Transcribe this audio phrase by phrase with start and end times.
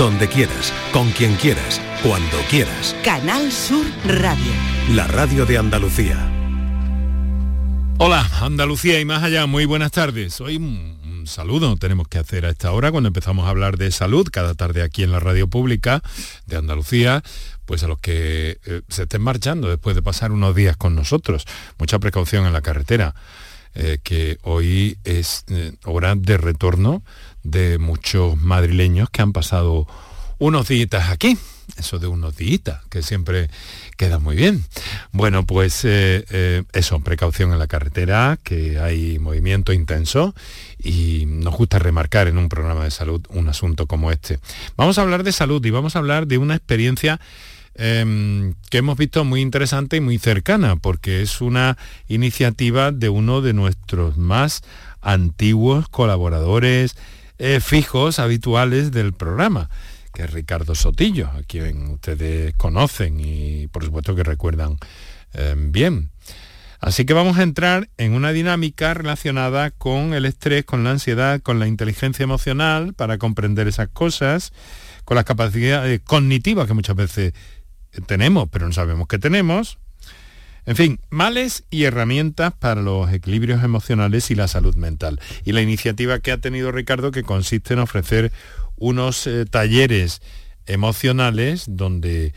[0.00, 2.96] donde quieras, con quien quieras, cuando quieras.
[3.04, 4.50] Canal Sur Radio.
[4.94, 6.16] La radio de Andalucía.
[7.98, 10.40] Hola, Andalucía y más allá, muy buenas tardes.
[10.40, 14.26] Hoy un, saludo tenemos que hacer a esta hora cuando empezamos a hablar de salud,
[14.32, 16.02] cada tarde aquí en la radio pública
[16.46, 17.22] de Andalucía,
[17.66, 21.44] pues a los que eh, se estén marchando después de pasar unos días con nosotros.
[21.78, 23.14] Mucha precaución en la carretera,
[23.74, 27.02] eh, que hoy es eh, hora de retorno
[27.42, 29.86] de muchos madrileños que han pasado
[30.38, 31.38] unos días aquí.
[31.76, 33.48] Eso de unos días, que siempre
[33.96, 34.64] queda muy bien.
[35.12, 40.34] Bueno, pues eh, eh, eso, precaución en la carretera, que hay movimiento intenso
[40.82, 44.40] y nos gusta remarcar en un programa de salud un asunto como este.
[44.76, 47.20] Vamos a hablar de salud y vamos a hablar de una experiencia
[47.76, 53.42] em, que hemos visto muy interesante y muy cercana, porque es una iniciativa de uno
[53.42, 54.62] de nuestros más
[55.02, 56.96] antiguos colaboradores,
[57.42, 59.70] eh, fijos, habituales del programa,
[60.12, 64.76] que es Ricardo Sotillo, a quien ustedes conocen y por supuesto que recuerdan
[65.32, 66.10] eh, bien.
[66.80, 71.40] Así que vamos a entrar en una dinámica relacionada con el estrés, con la ansiedad,
[71.40, 74.52] con la inteligencia emocional para comprender esas cosas,
[75.06, 77.32] con las capacidades cognitivas que muchas veces
[78.04, 79.78] tenemos, pero no sabemos que tenemos,
[80.66, 85.20] en fin, males y herramientas para los equilibrios emocionales y la salud mental.
[85.44, 88.32] Y la iniciativa que ha tenido Ricardo que consiste en ofrecer
[88.76, 90.22] unos eh, talleres
[90.66, 92.34] emocionales donde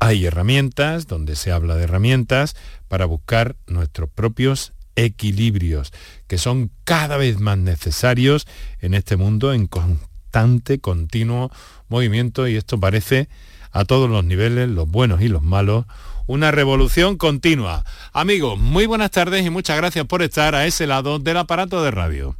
[0.00, 2.56] hay herramientas, donde se habla de herramientas
[2.88, 5.92] para buscar nuestros propios equilibrios,
[6.26, 8.46] que son cada vez más necesarios
[8.80, 11.50] en este mundo en constante, continuo
[11.88, 13.28] movimiento y esto parece
[13.70, 15.86] a todos los niveles, los buenos y los malos,
[16.28, 17.84] una revolución continua.
[18.12, 21.90] Amigos, muy buenas tardes y muchas gracias por estar a ese lado del aparato de
[21.90, 22.36] radio.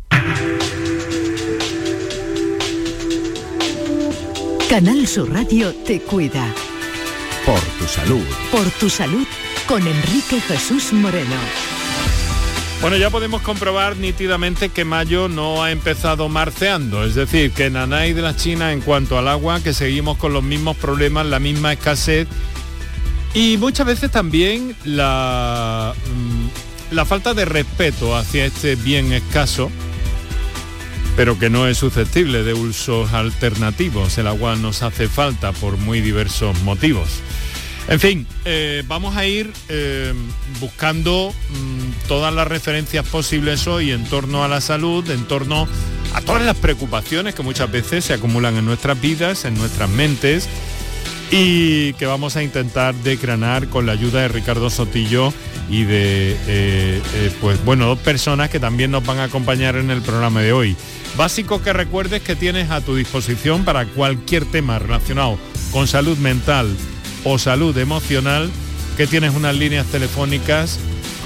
[4.69, 6.47] Canal Sur Radio te cuida.
[7.47, 8.25] Por tu salud.
[8.53, 9.27] Por tu salud
[9.67, 11.37] con Enrique Jesús Moreno.
[12.83, 18.13] Bueno, ya podemos comprobar nítidamente que mayo no ha empezado marceando, es decir, que Nanay
[18.13, 21.73] de la China en cuanto al agua, que seguimos con los mismos problemas, la misma
[21.73, 22.29] escasez
[23.35, 29.71] y muchas veces también la, mm, la falta de respeto hacia este bien escaso,
[31.17, 34.17] pero que no es susceptible de usos alternativos.
[34.19, 37.09] El agua nos hace falta por muy diversos motivos.
[37.89, 40.13] En fin, eh, vamos a ir eh,
[40.61, 45.67] buscando mm, todas las referencias posibles hoy en torno a la salud, en torno
[46.13, 50.49] a todas las preocupaciones que muchas veces se acumulan en nuestras vidas, en nuestras mentes
[51.31, 55.33] y que vamos a intentar decranar con la ayuda de Ricardo Sotillo
[55.71, 59.91] y de eh, eh, pues bueno dos personas que también nos van a acompañar en
[59.91, 60.77] el programa de hoy.
[61.17, 65.39] Básico que recuerdes que tienes a tu disposición para cualquier tema relacionado
[65.73, 66.75] con salud mental
[67.25, 68.51] o salud emocional,
[68.97, 70.79] que tienes unas líneas telefónicas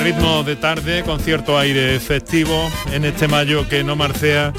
[0.00, 4.52] Ritmo de tarde, con cierto aire festivo, en este mayo que no marcea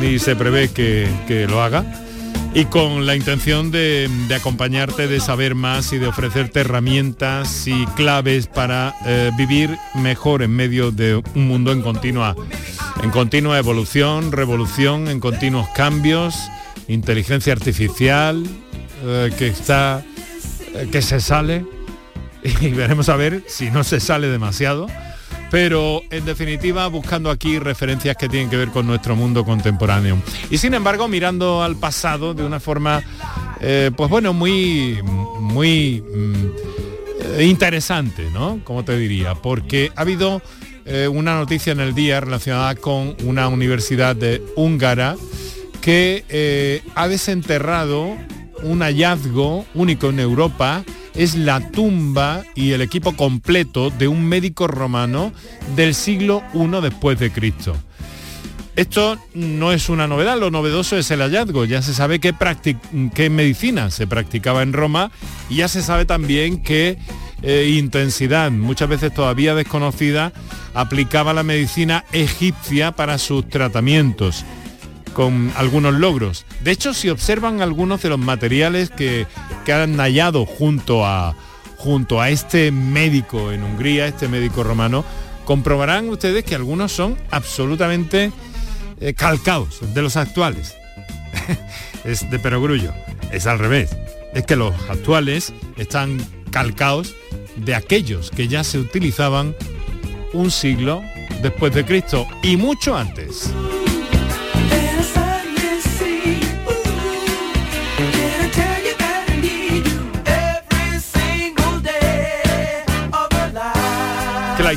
[0.00, 1.84] ni se prevé que, lo haga,
[2.54, 8.46] y con la intención de, acompañarte, de saber más y de ofrecerte herramientas y claves
[8.46, 12.34] para eh, vivir mejor en medio de un mundo en continua,
[13.02, 16.34] en continua evolución, revolución, en continuos cambios,
[16.88, 18.44] inteligencia artificial,
[19.04, 20.02] eh, que está,
[20.74, 21.75] eh, que se sale
[22.60, 24.86] y veremos a ver si no se sale demasiado.
[25.50, 30.18] Pero en definitiva buscando aquí referencias que tienen que ver con nuestro mundo contemporáneo.
[30.50, 33.02] Y sin embargo mirando al pasado de una forma,
[33.60, 35.00] eh, pues bueno, muy,
[35.40, 38.60] muy mm, interesante, ¿no?
[38.64, 40.42] Como te diría, porque ha habido
[40.84, 45.16] eh, una noticia en el día relacionada con una universidad de húngara
[45.80, 48.16] que eh, ha desenterrado
[48.62, 50.84] un hallazgo único en Europa
[51.16, 55.32] es la tumba y el equipo completo de un médico romano
[55.74, 57.76] del siglo I después de Cristo.
[58.76, 61.64] Esto no es una novedad, lo novedoso es el hallazgo.
[61.64, 62.34] Ya se sabe qué,
[63.14, 65.10] qué medicina se practicaba en Roma
[65.48, 66.98] y ya se sabe también qué
[67.42, 70.32] eh, intensidad, muchas veces todavía desconocida,
[70.74, 74.44] aplicaba la medicina egipcia para sus tratamientos.
[75.16, 76.44] Con algunos logros.
[76.60, 79.26] De hecho, si observan algunos de los materiales que,
[79.64, 81.34] que han hallado junto a,
[81.78, 85.06] junto a este médico en Hungría, este médico romano,
[85.46, 88.30] comprobarán ustedes que algunos son absolutamente
[89.00, 90.74] eh, calcados de los actuales.
[92.04, 92.92] es de perogrullo.
[93.32, 93.96] Es al revés.
[94.34, 96.18] Es que los actuales están
[96.50, 97.14] calcados
[97.56, 99.56] de aquellos que ya se utilizaban
[100.34, 101.00] un siglo
[101.40, 103.50] después de Cristo y mucho antes.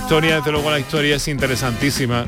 [0.10, 2.26] Historia, desde luego la historia es interesantísima.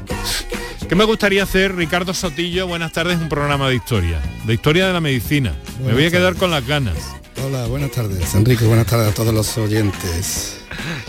[0.87, 2.67] ¿Qué me gustaría hacer, Ricardo Sotillo?
[2.67, 5.55] Buenas tardes, un programa de historia, de historia de la medicina.
[5.83, 6.95] me voy a quedar con las ganas.
[7.43, 10.59] Hola, buenas tardes, Enrique, buenas tardes a todos los oyentes.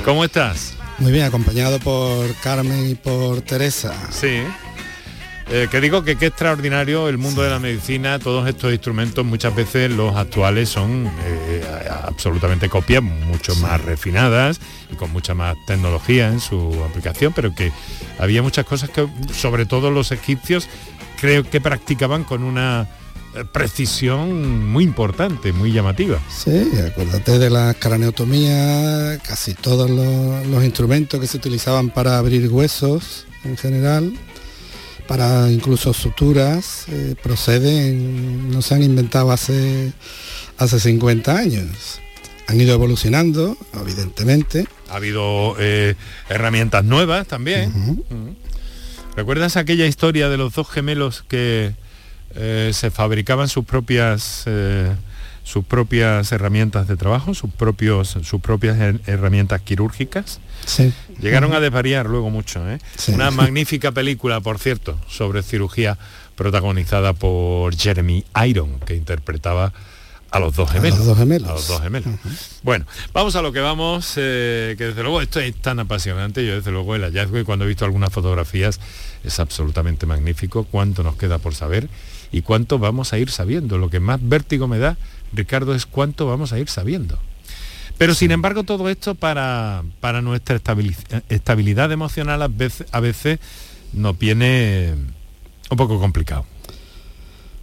[0.03, 0.73] ¿Cómo estás?
[0.97, 3.95] Muy bien, acompañado por Carmen y por Teresa.
[4.11, 4.41] Sí.
[5.51, 9.55] Eh, que digo que qué extraordinario el mundo de la medicina, todos estos instrumentos, muchas
[9.55, 11.65] veces los actuales son eh,
[12.05, 14.61] absolutamente copias, mucho más refinadas
[14.91, 17.73] y con mucha más tecnología en su aplicación, pero que
[18.19, 20.69] había muchas cosas que, sobre todo los egipcios,
[21.21, 22.89] creo que practicaban con una
[23.35, 26.19] eh, precisión muy importante, muy llamativa.
[26.29, 33.27] Sí, acuérdate de la craneotomía, casi todos los, instrumentos que se utilizaban para abrir huesos
[33.45, 34.13] en general,
[35.07, 39.93] para incluso suturas, eh, proceden, no se han inventado hace,
[40.59, 42.01] hace 50 años.
[42.49, 44.67] Han ido evolucionando, evidentemente.
[44.91, 45.95] Ha habido eh,
[46.29, 48.03] herramientas nuevas también.
[49.17, 51.75] ¿Recuerdas aquella historia de los dos gemelos que
[52.35, 54.45] eh, se fabricaban sus propias
[55.45, 60.41] sus propias herramientas de trabajo, sus propios sus propias herramientas quirúrgicas.
[61.21, 62.69] Llegaron a desvariar luego mucho.
[62.71, 62.79] ¿eh?
[63.09, 65.99] Una magnífica película, por cierto, sobre cirugía
[66.37, 69.73] protagonizada por Jeremy Iron, que interpretaba
[70.31, 70.97] a los dos gemelos.
[70.97, 72.15] A los dos gemelos.
[72.63, 76.45] Bueno, vamos a lo que vamos, que desde luego esto es tan apasionante.
[76.47, 78.81] Yo desde luego el hallazgo y cuando he visto algunas fotografías
[79.25, 80.65] es absolutamente magnífico.
[80.65, 81.89] Cuánto nos queda por saber
[82.33, 83.77] y cuánto vamos a ir sabiendo.
[83.77, 84.97] Lo que más vértigo me da,
[85.33, 87.19] Ricardo, es cuánto vamos a ir sabiendo.
[87.99, 90.61] Pero sin embargo todo esto para, para nuestra
[91.29, 93.39] estabilidad emocional a veces, a veces
[93.93, 94.95] nos viene
[95.71, 96.47] un poco complicado.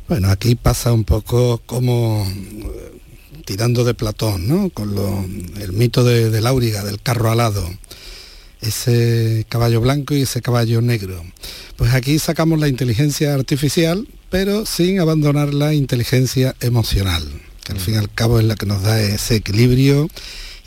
[0.08, 3.02] Bueno, aquí pasa un poco como eh,
[3.46, 4.70] tirando de Platón, ¿no?
[4.70, 4.96] Con
[5.60, 7.70] el mito de, de Láuriga, del carro alado
[8.62, 11.24] ese caballo blanco y ese caballo negro.
[11.76, 17.24] Pues aquí sacamos la inteligencia artificial, pero sin abandonar la inteligencia emocional,
[17.70, 20.08] al fin y al cabo es la que nos da ese equilibrio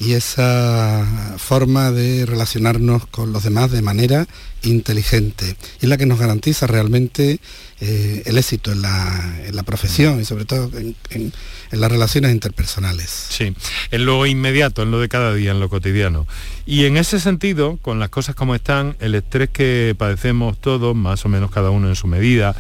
[0.03, 4.27] y esa forma de relacionarnos con los demás de manera
[4.65, 7.39] inteligente y la que nos garantiza realmente
[7.81, 11.33] eh, el éxito en la, profesión y sobre todo en,
[11.71, 13.11] las relaciones interpersonales.
[13.11, 13.55] Sí,
[13.91, 16.27] en lo inmediato, en lo de cada día, en lo cotidiano.
[16.67, 21.25] Y en ese sentido, con las cosas como están, el estrés que padecemos todos, más
[21.25, 22.55] o menos cada uno en su medida,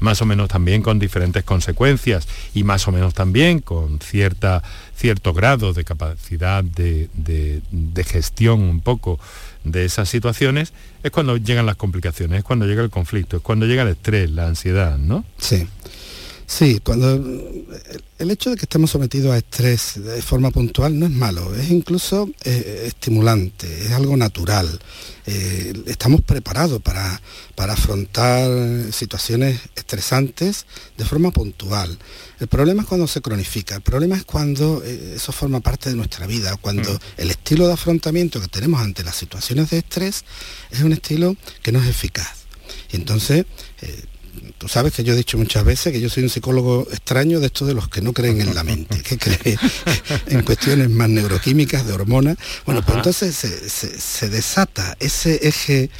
[0.00, 4.62] más o menos también con diferentes consecuencias y más o menos también con cierta,
[4.98, 9.20] cierto grado de capacidad de, de gestión un poco
[9.64, 10.72] de esas situaciones
[11.02, 14.30] es cuando llegan las complicaciones, es cuando llega el conflicto, es cuando llega el estrés,
[14.30, 15.24] la ansiedad, ¿no?
[15.38, 15.66] Sí.
[16.50, 17.14] Sí, cuando
[18.18, 21.70] el hecho de que estemos sometidos a estrés de forma puntual no es malo, es
[21.70, 24.66] incluso eh, estimulante, es algo natural.
[25.26, 27.20] Eh, estamos preparados para,
[27.54, 28.50] para afrontar
[28.92, 30.64] situaciones estresantes
[30.96, 31.98] de forma puntual.
[32.40, 35.96] El problema es cuando se cronifica, el problema es cuando eh, eso forma parte de
[35.96, 36.98] nuestra vida, cuando mm.
[37.18, 40.24] el estilo de afrontamiento que tenemos ante las situaciones de estrés
[40.70, 42.38] es un estilo que no es eficaz.
[42.90, 43.44] Y entonces
[44.58, 47.46] tú sabes que yo he dicho muchas veces que yo soy un psicólogo extraño de
[47.46, 49.58] estos de los que no creen en la mente, que creen
[50.26, 52.36] en cuestiones más neuroquímicas, de hormonas.
[52.66, 55.90] Bueno, pues entonces se, desata ese eje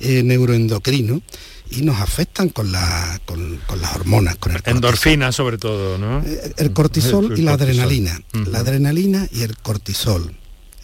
[0.00, 1.22] eh, neuroendocrino
[1.70, 6.22] y nos afectan con, la, con, las hormonas, con el Endorfina sobre todo, ¿no?
[6.24, 8.20] Eh, el cortisol y la adrenalina.
[8.46, 10.34] La adrenalina y el cortisol.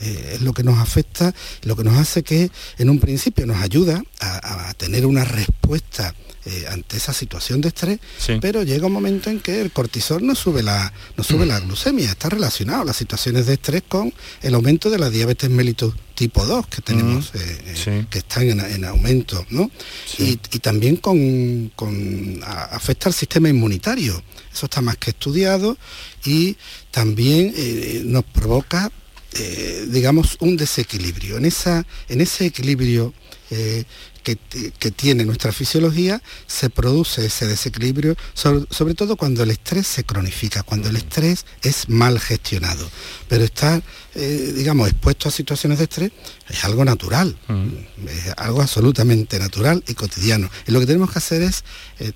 [0.00, 3.62] Eh, es lo que nos afecta, lo que nos hace que en un principio nos
[3.62, 6.14] ayuda a tener una respuesta
[6.46, 7.98] eh, ante esa situación de estrés,
[8.42, 12.10] pero llega un momento en que el cortisol no sube la, no sube la glucemia,
[12.10, 16.66] está relacionado las situaciones de estrés con el aumento de la diabetes mellitus tipo 2
[16.66, 17.38] que tenemos, mm.
[17.38, 19.70] eh, eh, que están en, aumento, ¿no?
[20.18, 21.72] Y, también con,
[22.44, 24.22] afecta al sistema inmunitario.
[24.52, 25.78] Eso está más que estudiado
[26.26, 26.58] y
[26.90, 27.54] también
[28.04, 28.92] nos provoca
[29.36, 31.36] eh, digamos, un desequilibrio.
[31.36, 33.12] En, esa, en ese equilibrio
[33.50, 33.84] eh,
[34.22, 34.36] que,
[34.92, 40.88] tiene nuestra fisiología, se produce ese desequilibrio, sobre, todo cuando el estrés se cronifica, cuando
[40.88, 42.88] el estrés es mal gestionado.
[43.28, 43.82] Pero estar,
[44.14, 46.12] eh, digamos, expuesto a situaciones de estrés
[46.48, 47.36] es algo natural,
[48.08, 50.48] es algo absolutamente natural y cotidiano.
[50.66, 51.64] Y lo que tenemos que hacer es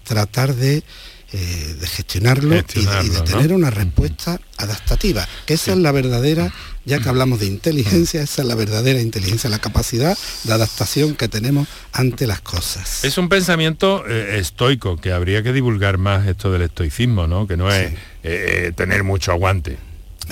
[0.04, 0.82] tratar de
[1.30, 6.50] eh, de gestionarlo, y, de, tener una respuesta adaptativa, que esa es la verdadera,
[6.86, 11.28] ya que hablamos de inteligencia, esa es la verdadera inteligencia, la capacidad de adaptación que
[11.28, 13.04] tenemos ante las cosas.
[13.04, 17.46] Es un pensamiento eh, estoico, que habría que divulgar más esto del estoicismo, ¿no?
[17.46, 17.92] que no es
[18.22, 19.76] eh, tener mucho aguante.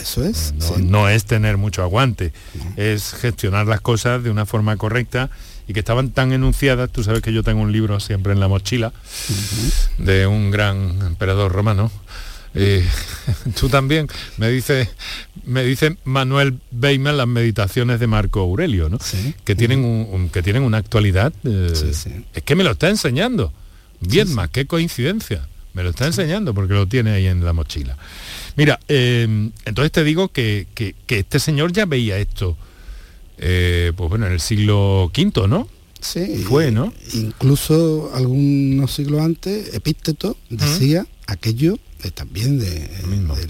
[0.01, 0.55] Eso es.
[0.79, 2.33] No, es tener mucho aguante,
[2.77, 5.31] es gestionar las cosas de una forma correcta
[5.69, 8.49] y que estaban tan enunciadas, tú sabes que yo tengo un libro siempre en la
[8.49, 8.93] mochila
[9.99, 11.91] de un gran emperador romano.
[12.59, 12.87] Eh,
[13.61, 14.09] tú también
[14.39, 14.89] me dice
[15.45, 18.99] me dice Manuel Weimer las meditaciones de Marco Aurelio ¿no?
[19.45, 21.71] que tienen un, que tienen una actualidad eh,
[22.33, 23.53] es que me lo está enseñando.
[24.01, 25.49] Bien más qué coincidencia.
[25.75, 27.99] Me lo está enseñando porque lo tiene ahí en la mochila.
[28.57, 32.57] Mira eh, entonces te digo que, que, este señor ya veía esto
[33.39, 35.69] eh, pues bueno, en el siglo V, ¿no?
[36.01, 36.45] Sí.
[36.49, 36.93] Fue, ¿no?
[37.15, 42.89] Incluso algunos siglos antes, Epícteto decía aquello eh, también de,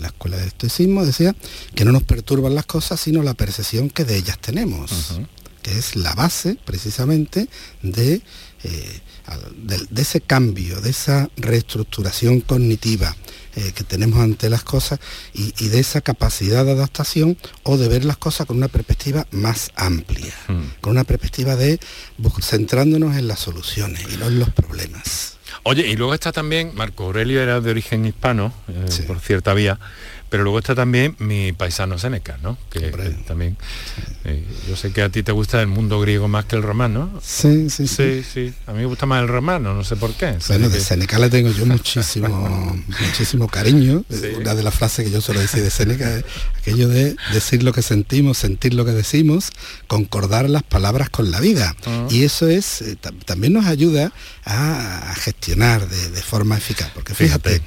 [0.01, 1.35] la escuela de estoicismo, decía
[1.75, 5.19] que no nos perturban las cosas, sino la percepción que de ellas tenemos,
[5.63, 7.49] que es la base precisamente
[7.83, 8.23] de,
[8.65, 9.01] eh,
[9.57, 13.15] de ese cambio, de esa reestructuración cognitiva,
[13.57, 15.01] eh, que tenemos ante las cosas
[15.33, 19.71] y, de esa capacidad de adaptación o de ver las cosas con una perspectiva más
[19.77, 20.81] amplia, hmm.
[20.83, 21.81] con una perspectiva de
[22.43, 25.39] centrándonos en las soluciones y no en los problemas.
[25.63, 29.81] Oye, y luego está también, Marco Aurelio era de origen hispano, eh, por cierta vía,
[30.29, 32.59] pero luego está también mi paisano Seneca, ¿no?
[32.71, 32.81] Que,
[33.27, 33.57] también.
[34.25, 37.21] Eh, yo sé que a ti te gusta el mundo griego más que el romano.
[37.23, 38.25] Sí, sí, sí.
[38.25, 40.37] Sí, A mí me gusta más el romano, no sé por qué.
[40.49, 42.29] Bueno, de Seneca le tengo yo muchísimo,
[43.01, 44.05] muchísimo cariño.
[44.39, 46.25] Una de las frases que yo suelo decir de Seneca es
[46.59, 49.51] aquello de decir lo que sentimos, sentir lo que decimos,
[49.87, 51.77] concordar las palabras con la vida.
[51.87, 52.09] Ah.
[52.11, 54.13] Y eso es, eh, también nos ayuda
[54.45, 56.91] a, gestionar de, forma eficaz.
[56.95, 57.63] Porque fíjate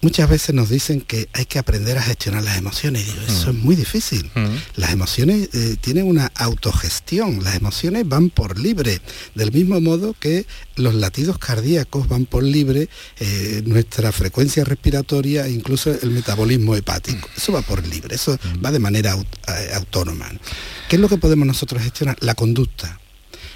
[0.00, 3.02] muchas veces nos dicen que hay que aprender a gestionar las emociones.
[3.02, 4.30] Y digo, eso es muy difícil.
[4.76, 9.00] Las emociones eh, tienen una autogestión, las emociones van por libre,
[9.34, 12.88] del mismo modo que los latidos cardíacos van por libre,
[13.18, 17.28] eh, nuestra frecuencia respiratoria e incluso el metabolismo hepático.
[17.36, 20.30] Eso va por libre, eso va de manera eh, autónoma.
[20.88, 22.16] ¿Qué es lo que podemos nosotros gestionar?
[22.20, 23.00] La conducta.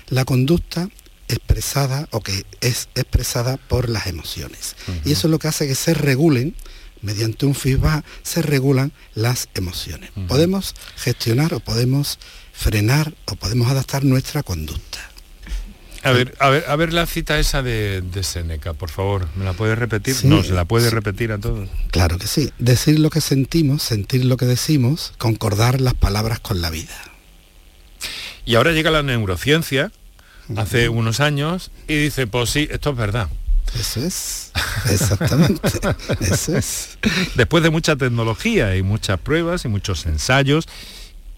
[0.09, 0.88] La conducta
[1.31, 4.77] expresada o que es expresada por las emociones.
[5.05, 6.55] Y eso es lo que hace que se regulen,
[7.03, 10.11] mediante un feedback, se regulan las emociones.
[10.29, 12.19] Podemos gestionar o podemos
[12.53, 14.99] frenar o podemos adaptar nuestra conducta.
[16.03, 19.45] A ver, a ver, a ver la cita esa de, de Seneca, por favor, ¿me
[19.45, 20.17] la puedes repetir?
[20.25, 21.69] no, se la puede repetir a todos.
[21.91, 22.51] Claro que sí.
[22.59, 26.97] Decir lo que sentimos, sentir lo que decimos, concordar las palabras con la vida.
[28.47, 29.93] Y ahora llega la neurociencia,
[30.57, 33.28] hace unos años y dice, pues sí, esto es verdad.
[33.78, 34.50] Eso es,
[34.90, 35.61] exactamente,
[36.21, 36.99] eso es.
[37.37, 40.66] Después de mucha tecnología y muchas pruebas y muchos ensayos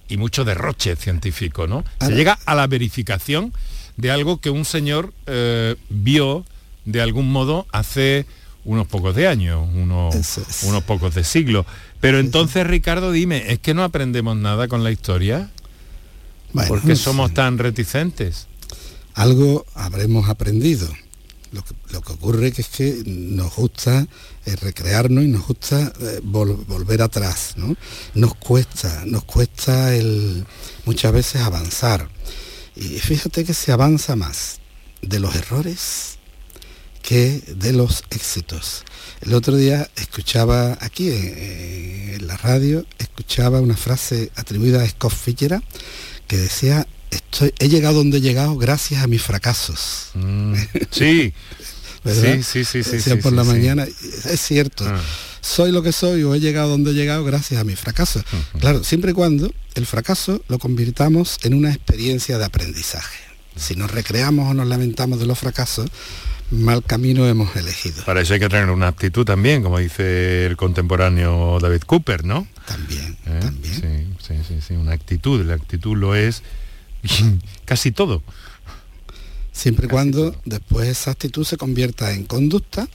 [0.09, 1.85] y mucho derroche científico, ¿no?
[2.01, 3.53] Se llega a la verificación
[3.97, 6.47] de algo que un señor eh, vio
[6.87, 8.27] de algún modo hace
[8.65, 10.15] unos pocos de años, unos,
[10.63, 11.67] unos pocos de siglos.
[12.01, 15.51] Pero entonces, Ricardo, dime, ¿es que no aprendemos nada con la historia?
[16.69, 18.47] porque somos tan reticentes?
[19.15, 20.89] Algo habremos aprendido.
[21.53, 21.63] Lo
[22.01, 24.07] que, ocurre que es que nos gusta
[24.47, 27.77] eh, recrearnos y nos gusta eh, volver atrás, ¿no?
[28.15, 29.91] Nos cuesta, nos cuesta
[30.87, 32.09] muchas veces avanzar.
[32.75, 34.61] Y fíjate que se avanza más
[35.03, 36.19] de los errores
[37.03, 38.85] que de los éxitos.
[39.21, 45.65] El otro día escuchaba aquí en, la radio, escuchaba una frase atribuida a Scott Fitzgerald
[46.29, 46.87] que decía
[47.59, 50.11] he llegado donde he llegado gracias a mis fracasos.
[50.15, 50.55] Mm,
[50.91, 51.33] sí.
[52.05, 53.15] Sí, sí, sí, sí.
[53.17, 54.85] por la mañana, es cierto.
[54.85, 55.01] Ah.
[55.41, 58.25] Soy lo que soy o he llegado donde he llegado gracias a mis fracasos.
[58.59, 63.19] Claro, siempre y cuando el fracaso lo convirtamos en una experiencia de aprendizaje.
[63.57, 65.91] Si nos recreamos o nos lamentamos de los fracasos,
[66.51, 68.05] mal camino hemos elegido.
[68.05, 72.47] Para eso hay que tener una actitud también, como dice el contemporáneo David Cooper, ¿no?
[72.67, 73.39] También, ¿Eh?
[73.41, 74.17] también.
[74.21, 75.45] Sí, sí, sí, una actitud.
[75.45, 76.43] La actitud lo es
[77.65, 78.23] casi todo.
[79.53, 82.89] Siempre y cuando después esa actitud se convierta en conducta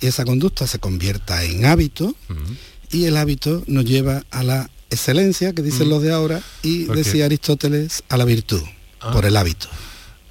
[0.00, 2.14] y esa conducta se convierta en hábito
[2.90, 7.24] y el hábito nos lleva a la excelencia, que dicen los de ahora, y decía
[7.24, 8.62] Aristóteles a la virtud,
[9.00, 9.10] Ah.
[9.12, 9.66] por el hábito.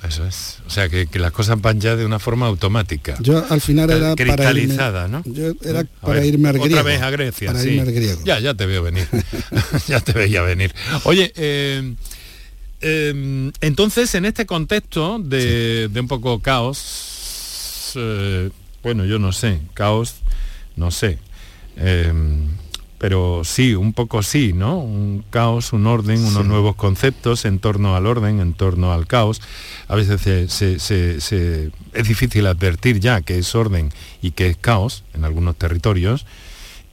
[0.07, 0.57] Eso es.
[0.65, 3.17] O sea, que, que las cosas van ya de una forma automática.
[3.19, 5.21] Yo al final era para irme, cristalizada, ¿no?
[5.25, 6.83] yo era para ver, irme al otra griego.
[6.85, 7.69] vez a Grecia, Para sí.
[7.69, 8.21] irme al griego.
[8.23, 9.07] Ya, ya te veo venir.
[9.87, 10.73] ya te veía venir.
[11.03, 11.93] Oye, eh,
[12.81, 18.49] eh, entonces en este contexto de, de un poco caos, eh,
[18.83, 20.15] bueno, yo no sé, caos,
[20.75, 21.17] no sé.
[21.77, 22.11] eh,
[22.97, 24.77] pero sí, un poco sí, ¿no?
[24.77, 26.47] Un caos, un orden, unos Sí.
[26.47, 29.41] nuevos conceptos en torno al orden, en torno al caos.
[29.87, 33.89] A veces se- se- se- se- es difícil advertir ya que es orden
[34.21, 36.27] y que es caos en algunos territorios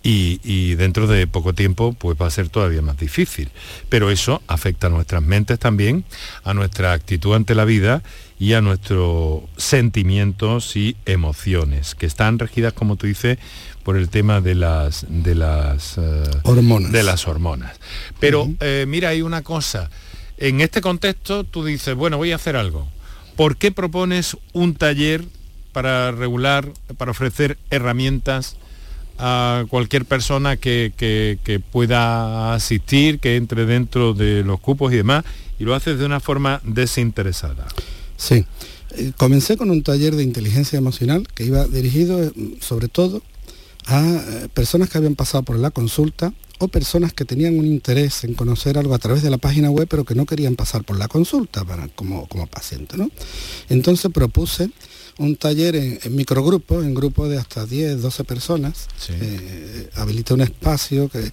[0.02, 3.50] y, y dentro de poco tiempo pues va a ser todavía más difícil.
[3.88, 6.05] Pero eso afecta a nuestras mentes también,
[6.45, 8.02] a nuestra actitud ante la vida
[8.38, 13.38] y a nuestros sentimientos y emociones, que están regidas, como tú dices,
[13.83, 16.93] por el tema de las de las eh, Hormonas.
[16.93, 17.78] de las hormonas.
[18.21, 19.90] Pero eh, mira, hay una cosa.
[20.37, 22.88] En este contexto tú dices, bueno, voy a hacer algo.
[23.35, 25.25] ¿Por qué propones un taller
[25.73, 28.57] para regular, para ofrecer herramientas
[29.18, 35.25] a cualquier persona que, que- pueda asistir, que entre dentro de los cupos y demás,
[35.58, 37.66] y lo haces de una forma desinteresada?
[38.16, 38.44] Sí.
[38.92, 43.22] Eh, comencé con un taller de inteligencia emocional que iba dirigido eh, sobre todo
[43.87, 48.25] a eh, personas que habían pasado por la consulta o personas que tenían un interés
[48.25, 50.98] en conocer algo a través de la página web pero que no querían pasar por
[50.98, 52.96] la consulta como, como paciente.
[52.96, 53.10] ¿no?
[53.68, 54.70] Entonces propuse
[55.18, 58.88] un taller en, en microgrupos, en grupos de hasta 10, 12 personas.
[58.98, 59.12] Sí.
[59.20, 61.30] Eh, habilité un espacio que,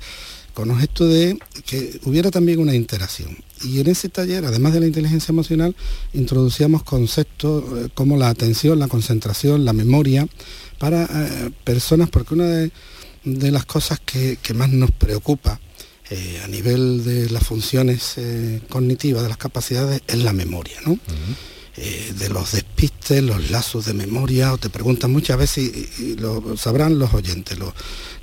[0.54, 3.38] con objeto de que hubiera también una interacción.
[3.64, 5.76] Y en ese taller, además de la inteligencia emocional,
[6.14, 10.28] introducíamos conceptos eh, como la atención, la concentración, la memoria,
[10.80, 12.72] para eh, personas, porque una de,
[13.24, 15.60] de las cosas que, que más nos preocupa
[16.12, 21.00] eh, a nivel de las funciones eh, cognitivas, de las capacidades, es la memoria, ¿no?
[21.78, 26.16] Eh, de los despistes, los lazos de memoria, o te preguntan muchas veces, y, y
[26.16, 27.74] lo sabrán los oyentes, lo,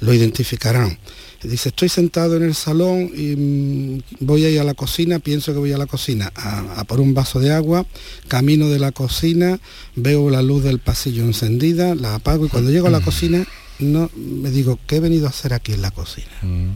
[0.01, 0.99] lo identificarán.
[1.43, 5.53] Dice, estoy sentado en el salón y mm, voy a ir a la cocina, pienso
[5.53, 7.85] que voy a la cocina a, a por un vaso de agua,
[8.29, 9.59] camino de la cocina,
[9.97, 13.45] veo la luz del pasillo encendida, la apago y cuando llego a la cocina
[13.81, 16.31] no me digo, ¿qué he venido a hacer aquí en la cocina?
[16.43, 16.71] Mm.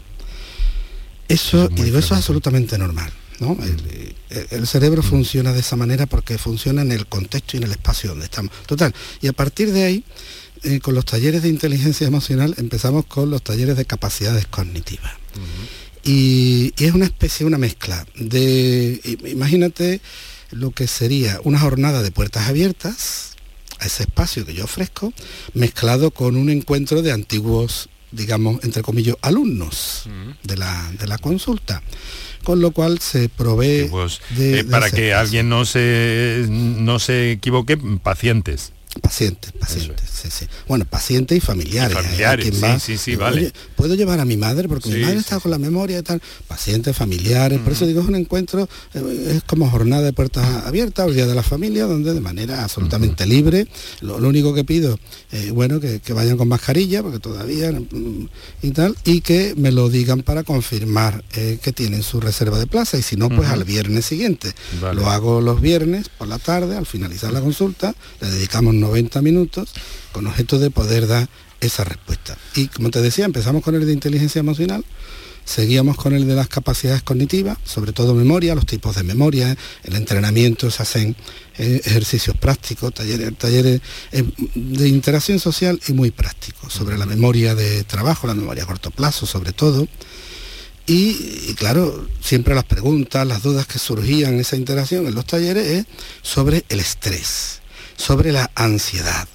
[1.28, 3.12] Eso, es y digo, eso es absolutamente normal.
[3.40, 3.57] ¿No?
[3.62, 7.64] El, el- el cerebro funciona de esa manera porque funciona en el contexto y en
[7.64, 8.53] el espacio donde estamos.
[8.66, 8.94] Total.
[9.20, 10.05] Y a partir de ahí,
[10.62, 15.12] eh, con los talleres de inteligencia emocional, empezamos con los talleres de capacidades cognitivas.
[16.05, 20.01] y, y es una especie, una mezcla de, imagínate
[20.53, 23.33] lo que sería una jornada de puertas abiertas
[23.81, 25.12] a ese espacio que yo ofrezco,
[25.55, 30.05] mezclado con un encuentro de antiguos, digamos, entre comillas, alumnos
[30.44, 31.83] de la, de la consulta.
[32.46, 37.00] Con lo cual se provee Sí, pues, de- eh, para que alguien no se no
[37.00, 38.72] se equivoque, pacientes.
[39.00, 40.46] Pacientes, pacientes, sí, sí.
[40.68, 41.96] Bueno, pacientes y familiares.
[41.96, 42.02] Y ¿eh?
[42.02, 43.40] familiares, Quien sí, va, sí, sí, digo, vale.
[43.42, 44.68] "Oye, ¿Puedo llevar a mi madre?
[44.68, 46.20] Porque Sí, mi madre está con la memoria y tal.
[46.48, 47.61] Pacientes, familiares.
[47.61, 51.26] Por eso digo, es un encuentro, eh, es como jornada de puertas abiertas, el Día
[51.26, 53.66] de la Familia, donde de manera absolutamente libre.
[54.00, 54.98] Lo, lo único que pido,
[55.32, 58.28] eh, bueno, que, que vayan con mascarilla, porque todavía, mm,
[58.62, 62.66] y tal, y que me lo digan para confirmar eh, que tienen su reserva de
[62.66, 62.98] plaza.
[62.98, 64.52] Y si no, pues al viernes siguiente.
[64.80, 65.00] Vale.
[65.00, 69.72] Lo hago los viernes por la tarde, al finalizar la consulta, le dedicamos 90 minutos
[70.12, 71.29] con objeto de poder dar
[71.61, 72.37] esa respuesta.
[72.55, 74.85] Y como te decía, empezamos con el de inteligencia emocional,
[75.44, 79.96] seguíamos con el de las capacidades cognitivas, sobre todo memoria, los tipos de memoria, el
[79.96, 81.16] entrenamiento, se hacen
[81.59, 83.81] eh, ejercicios prácticos, talleres, talleres
[84.12, 88.66] eh, de interacción social y muy prácticos, sobre la memoria de trabajo, la memoria a
[88.66, 89.88] corto plazo sobre todo.
[90.88, 95.27] Y, y claro, siempre las preguntas, las dudas que surgían en esa interacción en los
[95.27, 95.87] talleres es
[96.22, 97.61] sobre el estrés,
[97.96, 99.28] sobre la ansiedad.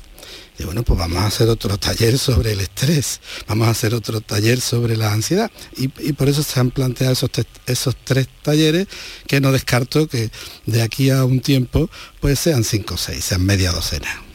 [0.59, 4.21] Y bueno, pues vamos a hacer otro taller sobre el estrés, vamos a hacer otro
[4.21, 5.49] taller sobre la ansiedad.
[5.75, 7.31] Y, por eso se han planteado esos,
[7.65, 8.87] esos tres talleres
[9.27, 10.29] que no descarto que
[10.67, 14.30] de aquí a un tiempo pues sean cinco o seis, sean media docena.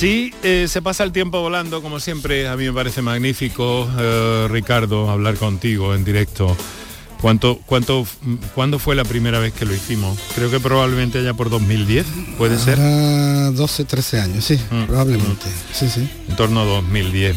[0.00, 2.48] Así eh, se pasa el tiempo volando, como siempre.
[2.48, 6.56] A mí me parece magnífico, eh, Ricardo, hablar contigo en directo.
[7.20, 8.06] ¿Cuánto, cuánto,
[8.54, 10.18] ¿Cuándo fue la primera vez que lo hicimos?
[10.34, 12.06] Creo que probablemente allá por 2010,
[12.38, 12.80] ¿puede ser?
[12.80, 15.44] Ahora 12, 13 años, sí, Mm, probablemente.
[15.74, 16.08] Sí, sí.
[16.30, 17.36] En torno a 2010.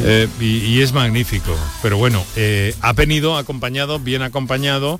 [0.00, 1.56] Eh, y, y es magnífico.
[1.80, 2.24] Pero bueno,
[2.80, 4.98] ha venido acompañado, bien acompañado,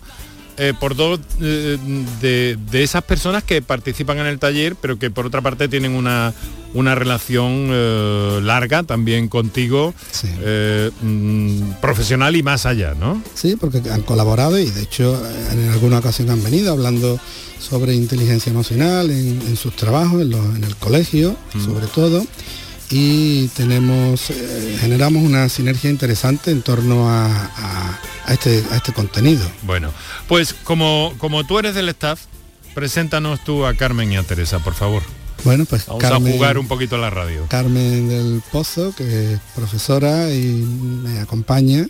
[0.59, 1.79] eh, por dos eh,
[2.21, 5.93] de, de esas personas que participan en el taller, pero que por otra parte tienen
[5.93, 6.33] una,
[6.75, 10.29] una relación eh, larga también contigo, Sí.
[11.03, 13.23] mm, profesional y más allá, ¿no?
[13.35, 15.21] Sí, porque han colaborado y de hecho
[15.53, 17.19] en alguna ocasión han venido hablando
[17.61, 22.25] sobre inteligencia emocional en, en sus trabajos, en, los- en el colegio, sobre todo.
[22.91, 28.93] Y tenemos, eh, generamos una sinergia interesante en torno a, a- a este, a este
[28.93, 29.47] contenido.
[29.63, 29.91] Bueno,
[30.29, 32.21] pues como, como tú eres del staff,
[32.75, 35.03] preséntanos tú a Carmen y a Teresa, por favor.
[35.45, 37.47] Bueno, pues Vamos a jugar un poquito a la radio.
[37.49, 41.87] Carmen del Pozo, que es profesora y me acompaña,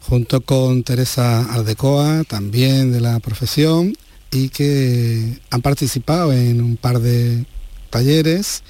[0.00, 3.94] junto con Teresa Aldecoa, también de la profesión,
[4.30, 7.44] y que han participado en un par de
[7.90, 8.62] talleres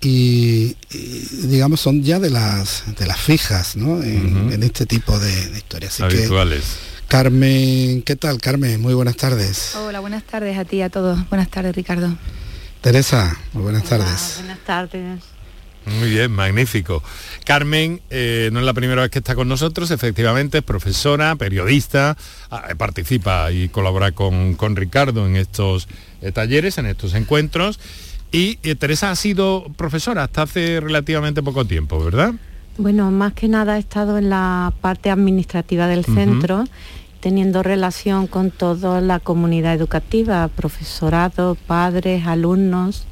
[0.00, 4.02] y, y, digamos son ya de las de las fijas ¿no?
[4.02, 6.00] en, este tipo de, de historias.
[6.00, 6.78] Así que, Habituales.
[7.08, 8.80] Carmen, ¿qué tal Carmen?
[8.80, 9.74] Muy buenas tardes.
[9.76, 11.28] Hola, buenas tardes a ti y a todos.
[11.30, 12.14] Buenas tardes, Ricardo.
[12.82, 14.36] Teresa, muy buenas tardes.
[14.38, 15.38] buenas tardes.
[15.86, 17.02] Muy bien, magnífico.
[17.44, 22.16] Carmen eh, no es la primera vez que está con nosotros, efectivamente es profesora, periodista,
[22.50, 25.88] ah, participa y colabora con, con Ricardo en estos
[26.20, 27.80] eh, talleres, en estos encuentros.
[28.32, 32.34] Y eh, Teresa ha sido profesora hasta hace relativamente poco tiempo, ¿verdad?
[32.76, 36.64] Bueno, más que nada he estado en la parte administrativa del centro,
[37.20, 43.04] teniendo relación con toda la comunidad educativa, profesorado, padres, alumnos,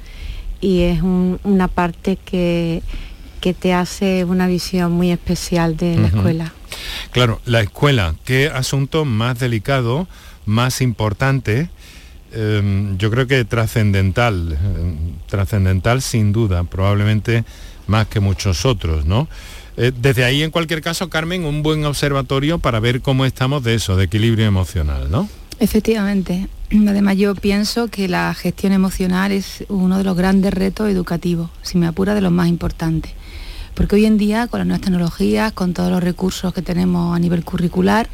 [0.60, 2.82] y es un- una parte que,
[3.40, 6.52] que te hace una visión muy especial de la escuela.
[7.10, 10.06] Claro, la escuela, qué asunto más delicado,
[10.44, 11.68] más importante,
[12.32, 14.94] eh, yo creo que trascendental, eh,
[15.26, 17.44] trascendental sin duda, probablemente
[17.86, 19.28] más que muchos otros, ¿no?
[19.76, 23.74] Eh, desde ahí, en cualquier caso, Carmen, un buen observatorio para ver cómo estamos de
[23.74, 25.28] eso, de equilibrio emocional, ¿no?
[25.58, 26.48] Efectivamente.
[26.70, 31.78] Además, yo pienso que la gestión emocional es uno de los grandes retos educativos, si
[31.78, 33.12] me apura, de los más importantes.
[33.74, 37.18] Porque hoy en día, con las nuevas tecnologías, con todos los recursos que tenemos a
[37.18, 38.08] nivel curricular,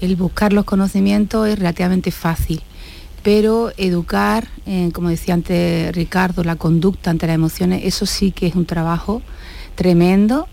[0.00, 2.62] el buscar los conocimientos es relativamente fácil.
[3.22, 8.48] Pero educar, eh, como decía antes Ricardo, la conducta ante las emociones, eso sí que
[8.48, 9.22] es un trabajo
[9.76, 10.48] tremendo.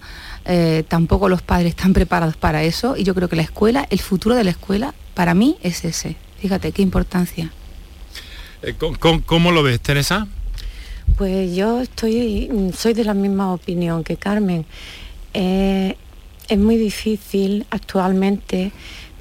[0.46, 4.00] Eh, tampoco los padres están preparados para eso y yo creo que la escuela, el
[4.00, 6.16] futuro de la escuela, para mí es ese.
[6.40, 7.52] Fíjate qué importancia.
[8.62, 8.76] Eh,
[9.26, 10.28] ¿cómo- lo ves, Teresa?
[11.18, 14.66] Pues yo estoy, mm, soy de la misma opinión que Carmen.
[15.34, 15.96] Eh,
[16.48, 18.72] es muy difícil actualmente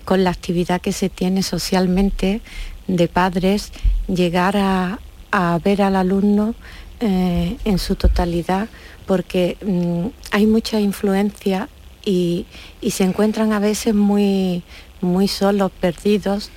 [0.05, 2.41] con la actividad que se tiene socialmente
[2.89, 3.73] de padres
[4.09, 4.99] llegar a,
[5.31, 6.55] a ver al alumno
[7.01, 8.69] eh, en su totalidad
[9.07, 11.69] porque mm, hay mucha influencia
[12.05, 12.47] y,
[12.81, 14.63] y se encuentran a veces muy,
[15.01, 16.51] muy solos, perdidos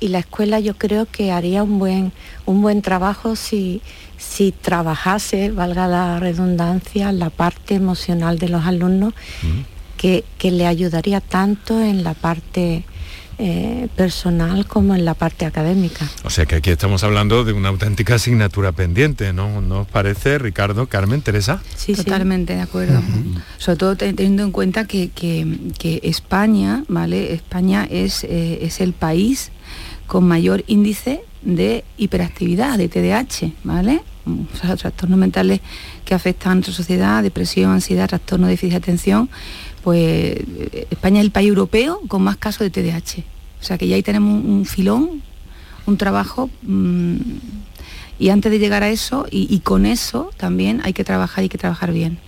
[0.00, 2.12] y la escuela yo creo que haría un buen,
[2.44, 3.80] un buen trabajo si,
[4.18, 9.14] si trabajase, valga la redundancia, la parte emocional de los alumnos,
[9.96, 12.84] que, que le ayudaría tanto en la parte
[13.38, 16.08] eh, personal como en la parte académica.
[16.24, 19.60] O sea que aquí estamos hablando de una auténtica asignatura pendiente, ¿no?
[19.60, 21.62] ¿No os parece, Ricardo, Carmen, Teresa?
[21.76, 22.04] Sí, sí.
[22.04, 23.02] Totalmente de acuerdo.
[23.58, 25.46] Sobre todo te- teniendo en cuenta que, que-
[25.78, 27.32] que España, ¿vale?
[27.34, 29.50] España es, eh, es el país
[30.06, 34.00] con mayor índice de hiperactividad, de TDAH, ¿vale?
[34.26, 35.60] O sea, trastornos mentales
[36.06, 39.28] que afectan a nuestra sociedad, depresión, ansiedad, trastorno de déficit de atención,
[39.84, 40.36] pues
[40.90, 43.22] España es el país europeo con más casos de TDAH.
[43.60, 45.22] O sea que ya ahí tenemos un, filón,
[45.86, 47.16] un trabajo mm,
[48.18, 51.48] y antes de llegar a eso y, con eso también hay que trabajar y hay
[51.48, 52.18] que trabajar bien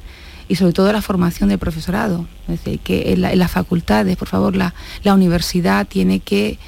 [0.48, 4.16] y sobre todo la formación del profesorado es decir que en, la- en las facultades
[4.16, 4.72] por favor la
[5.14, 6.58] universidad tiene que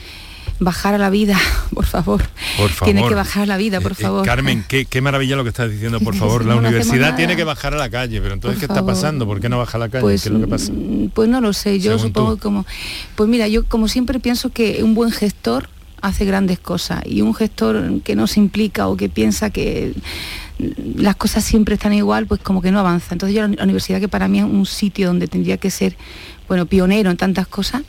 [0.61, 1.38] bajar a la vida
[1.75, 2.23] por favor
[2.57, 2.92] Por favor.
[2.92, 5.44] tiene que bajar a la vida por Eh, eh, favor Carmen, qué, qué maravilla lo
[5.44, 6.44] que estás diciendo, por favor.
[6.44, 9.27] la no, universidad tiene que bajar a la calle, pero entonces, Por ¿qué está pasando?
[9.27, 10.03] ¿Por qué no baja a la calle?
[10.03, 10.73] Pues, ¿Qué es lo que pasa?
[10.73, 12.42] mm, pues no lo sé, yo Según supongo tú.
[12.42, 12.66] como,
[13.14, 15.68] pues mira, yo como siempre pienso que un buen gestor
[16.01, 19.94] hace grandes cosas y un gestor que no se implica o que piensa que
[20.97, 23.14] las cosas siempre están igual, pues como que no avanza.
[23.14, 25.97] Entonces yo la, universidad que para mí es un sitio donde tendría que ser,
[26.49, 27.83] bueno, pionero en tantas cosas,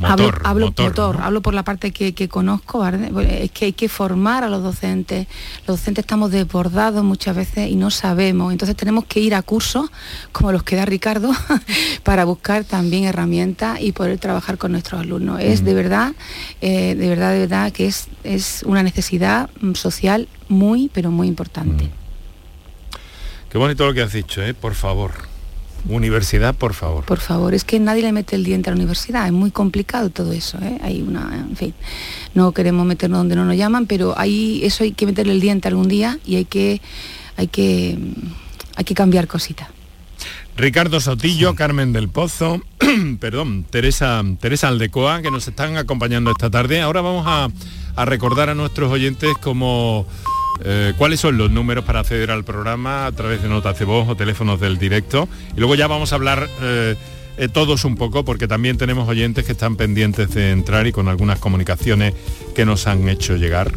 [0.00, 1.24] Motor, hablo, motor, motor, ¿no?
[1.24, 2.78] hablo por la parte que, que conozco.
[2.78, 5.26] Bueno, es que hay que formar a los docentes.
[5.66, 8.52] Los docentes estamos desbordados muchas veces y no sabemos.
[8.52, 9.90] Entonces tenemos que ir a cursos
[10.32, 11.30] como los que da Ricardo
[12.02, 15.40] para buscar también herramientas y poder trabajar con nuestros alumnos.
[15.40, 16.12] Es de verdad,
[16.60, 21.28] eh, de verdad, de verdad que es, es una necesidad mm, social muy, pero muy
[21.28, 21.90] importante.
[23.50, 24.54] Qué bonito lo que has dicho, ¿eh?
[24.54, 25.31] Por favor.
[25.88, 27.04] Universidad, por favor.
[27.04, 30.10] Por favor, es que nadie le mete el diente a la universidad, es muy complicado
[30.10, 30.78] todo eso, ¿eh?
[30.82, 31.74] Hay una, en fin,
[32.34, 35.68] no queremos meternos donde no nos llaman, pero ahí eso hay que meterle el diente
[35.68, 36.80] algún día y hay que,
[37.36, 37.98] hay que,
[38.76, 39.68] hay que cambiar cositas.
[40.56, 42.60] Ricardo Sotillo, Carmen del Pozo,
[43.20, 46.80] perdón, Teresa, Teresa Aldecoa, que nos están acompañando esta tarde.
[46.80, 47.48] Ahora vamos a,
[47.96, 50.06] a recordar a nuestros oyentes cómo,
[50.64, 54.08] eh, cuáles son los números para acceder al programa a través de notas de voz
[54.08, 55.28] o teléfonos del directo.
[55.56, 56.94] Y luego ya vamos a hablar eh,
[57.36, 61.08] eh, todos un poco, porque también tenemos oyentes que están pendientes de entrar y con
[61.08, 62.14] algunas comunicaciones
[62.54, 63.72] que nos han hecho llegar.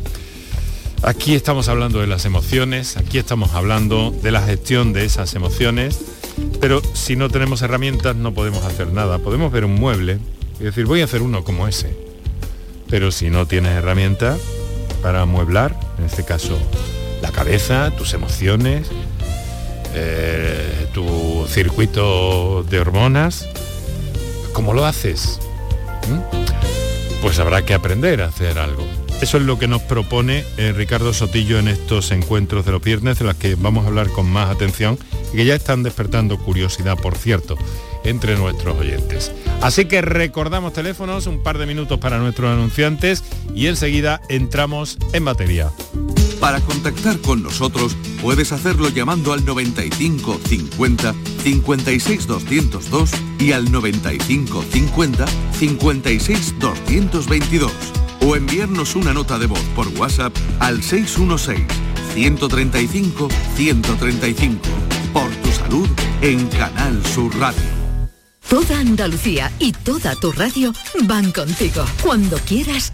[1.04, 6.00] Aquí estamos hablando de las emociones, aquí estamos hablando de la gestión de esas emociones,
[6.60, 9.20] pero si no tenemos herramientas no podemos hacer nada.
[9.20, 10.20] Podemos ver un mueble
[10.60, 11.96] y decir, voy a hacer uno como ese.
[12.90, 14.40] Pero si no tienes herramientas
[15.06, 16.58] para amueblar, en este caso
[17.22, 18.88] la cabeza, tus emociones,
[19.94, 23.48] eh, tu circuito de hormonas,
[24.52, 25.40] ¿cómo lo haces?
[26.10, 27.22] ¿Mm?
[27.22, 28.84] Pues habrá que aprender a hacer algo.
[29.22, 33.20] Eso es lo que nos propone eh, Ricardo Sotillo en estos encuentros de los viernes,
[33.20, 34.98] de los que vamos a hablar con más atención
[35.32, 37.60] y que ya están despertando curiosidad, por cierto,
[38.06, 39.32] entre nuestros oyentes.
[39.62, 45.24] Así que recordamos teléfonos, un par de minutos para nuestros anunciantes y enseguida entramos en
[45.24, 45.72] materia.
[46.40, 54.64] Para contactar con nosotros puedes hacerlo llamando al 95 50 56 202 y al 95
[54.70, 57.72] 50 56 222
[58.22, 61.66] o enviarnos una nota de voz por WhatsApp al 616
[62.14, 64.60] 135 135
[65.14, 65.90] por tu salud
[66.22, 67.75] en Canal Sur Radio.
[68.50, 70.72] Toda Andalucía y toda tu radio
[71.04, 72.94] van contigo, cuando quieras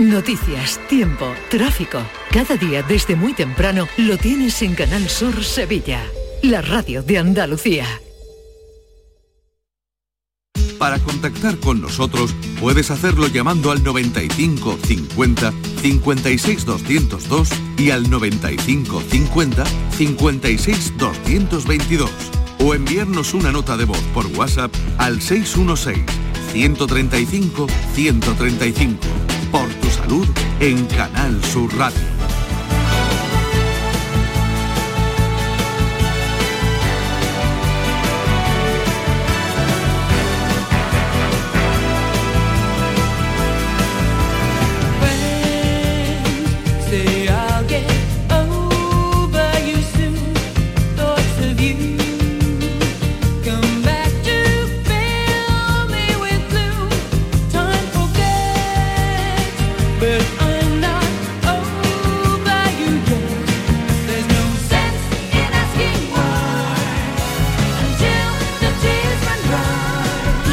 [0.00, 2.00] Noticias, tiempo, tráfico.
[2.30, 6.00] Cada día desde muy temprano lo tienes en Canal Sur Sevilla,
[6.40, 7.84] la radio de Andalucía.
[10.78, 19.02] Para contactar con nosotros puedes hacerlo llamando al 95 50 56 202 y al 95
[19.02, 19.64] 50
[19.98, 22.10] 56 222
[22.60, 26.02] o enviarnos una nota de voz por WhatsApp al 616
[26.52, 29.39] 135 135 por tu
[30.12, 32.19] en Canal Sur Radio.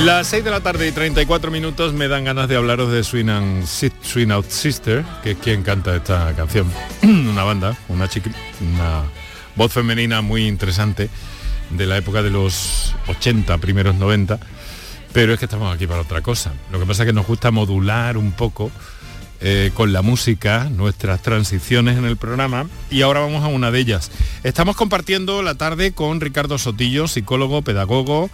[0.07, 3.27] Las 6 de la tarde y 34 minutos me dan ganas de hablaros de Swing,
[3.27, 6.71] and Swing Out Sister, que es quien canta esta canción.
[7.03, 8.07] una banda, una
[8.61, 9.03] una
[9.57, 11.09] voz femenina muy interesante.
[11.71, 14.39] de la época de los 80, primeros 90,
[15.11, 16.53] pero es que estamos aquí para otra cosa.
[16.71, 18.71] Lo que pasa es que nos gusta modular un poco
[19.41, 23.79] eh, con la música nuestras transiciones en el programa y ahora vamos a una de
[23.79, 24.09] ellas.
[24.45, 28.29] Estamos compartiendo la tarde con Ricardo Sotillo, psicólogo, pedagogo,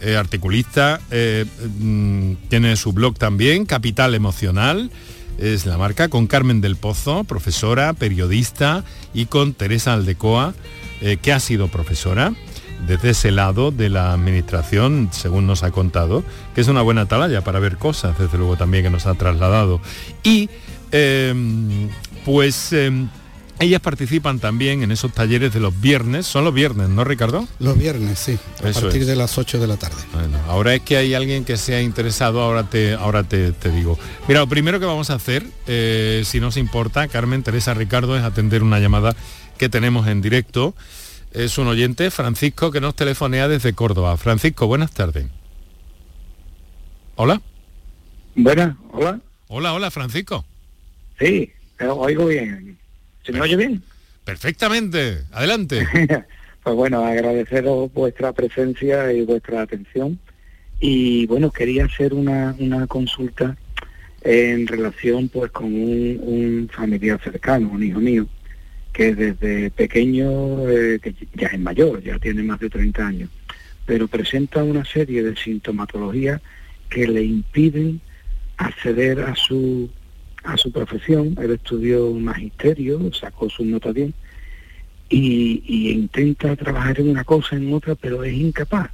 [0.00, 1.44] eh, articulista, eh,
[1.80, 4.90] mm, tiene su blog también, Capital Emocional,
[5.38, 8.84] es la marca, con Carmen del Pozo, profesora, periodista,
[9.14, 10.54] y con Teresa Aldecoa,
[11.22, 12.32] que ha sido profesora
[12.86, 16.22] desde ese lado de la administración, según nos ha contado,
[16.54, 19.80] que es una buena atalaya para ver cosas, desde luego también que nos ha trasladado.
[20.22, 20.48] Y
[20.92, 21.88] em,
[22.24, 23.08] pues em,
[23.60, 27.46] ellas participan también en esos talleres de los viernes, son los viernes, ¿no Ricardo?
[27.58, 29.96] Los viernes, sí, a partir de las 8 de la tarde.
[30.12, 33.98] Bueno, ahora es que hay alguien que se ha interesado, ahora te, ahora te, digo.
[34.28, 38.22] Mira, lo primero que vamos a hacer, eh, si nos importa, Carmen, Teresa, Ricardo, es
[38.22, 39.14] atender una llamada
[39.56, 40.74] que tenemos en directo
[41.32, 44.16] es un oyente, Francisco, que nos telefonea desde Córdoba.
[44.16, 45.26] Francisco, buenas tardes.
[47.16, 47.42] Hola.
[48.34, 49.20] Buenas, hola.
[49.48, 50.44] Hola, hola, Francisco.
[51.18, 52.77] Sí, oigo bien.
[53.28, 53.82] ¿Se me oye bien?
[54.24, 55.86] Perfectamente, adelante.
[56.62, 60.18] pues bueno, agradeceros vuestra presencia y vuestra atención.
[60.80, 63.54] Y bueno, quería hacer una, consulta
[64.22, 68.26] en relación pues con un, un familiar cercano, un hijo mío,
[68.94, 73.28] que desde pequeño, eh, que ya es mayor, ya tiene más de 30 años,
[73.84, 76.40] pero presenta una serie de sintomatologías
[76.88, 78.00] que le impiden
[78.56, 79.90] acceder a su,
[80.48, 81.36] a su profesión.
[81.40, 84.14] Él estudió magisterio, sacó su nota bien,
[85.08, 88.90] y, intenta trabajar en una cosa, en otra, pero es incapaz,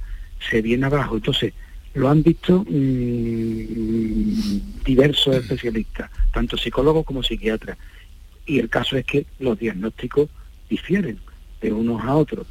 [0.49, 1.15] se viene abajo.
[1.15, 1.53] Entonces,
[1.93, 7.77] lo han visto mm, diversos especialistas, tanto psicólogos como psiquiatras,
[8.45, 10.29] y el caso es que los diagnósticos
[10.69, 11.19] difieren
[11.61, 12.47] de unos a otros.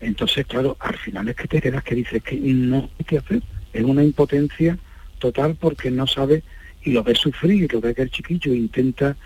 [0.00, 3.42] Entonces, claro, al final es que te quedas que dices que no hay que hacer,
[3.72, 4.78] es una impotencia
[5.18, 6.42] total porque no sabe
[6.84, 9.16] y lo ve sufrir, lo ve que el chiquillo intenta,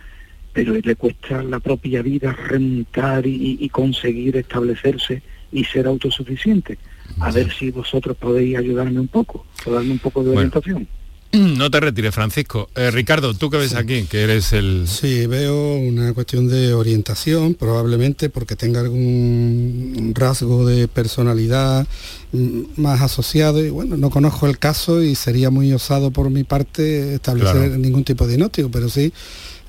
[0.53, 6.79] pero le cuesta la propia vida remontar y, conseguir establecerse y ser autosuficiente.
[7.21, 10.87] A ver si vosotros podéis ayudarme un poco, darme un poco de orientación.
[11.59, 12.69] No te retires, Francisco.
[12.75, 14.05] Eh, Ricardo, ¿tú qué ves aquí?
[14.05, 14.87] Que eres el...
[14.89, 21.87] Sí, veo una cuestión de orientación, probablemente porque tenga algún rasgo de personalidad
[22.33, 26.45] mm, más asociado y bueno, no conozco el caso y sería muy osado por mi
[26.45, 29.13] parte establecer ningún tipo de diagnóstico, pero sí,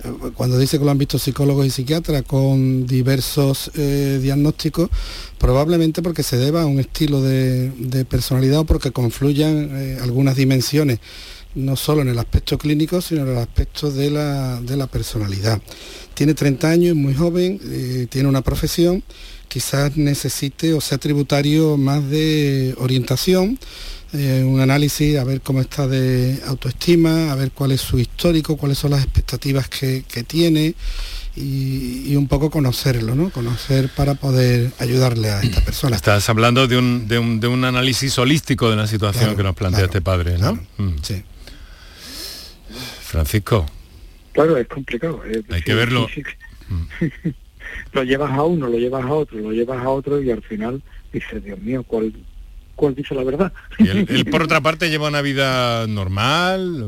[0.03, 4.89] eh, cuando dice que lo han visto psicólogos y psiquiatras con diversos eh, diagnósticos,
[5.39, 10.99] probablemente porque se deba a un estilo de, personalidad o porque confluyan algunas dimensiones
[11.55, 15.61] no solo en el aspecto clínico, sino en el aspecto de la, personalidad.
[16.13, 19.03] Tiene 30 años, es muy joven, eh, tiene una profesión,
[19.47, 23.57] quizás necesite o sea tributario más de orientación,
[24.13, 28.55] eh, un análisis, a ver cómo está de autoestima, a ver cuál es su histórico,
[28.55, 30.75] cuáles son las expectativas que, tiene.
[31.35, 33.29] Y, un poco conocerlo, ¿no?
[33.29, 35.97] Conocer para poder ayudarle a esta persona.
[35.97, 40.01] Estás hablando de un, de un, análisis holístico de la situación que nos plantea este
[40.01, 40.53] padre, ¿no?
[40.77, 40.95] Mm.
[41.01, 41.23] Sí.
[43.05, 43.65] Francisco.
[44.33, 45.21] Claro, es complicado.
[45.49, 46.07] Hay que verlo.
[47.93, 50.81] Lo llevas a uno, lo llevas a otro, lo llevas a otro y al final
[51.11, 52.13] dices, Dios mío, ¿cuál,
[52.75, 53.51] cuál dice la verdad?
[53.79, 56.85] ¿Y él, por otra parte lleva una vida normal?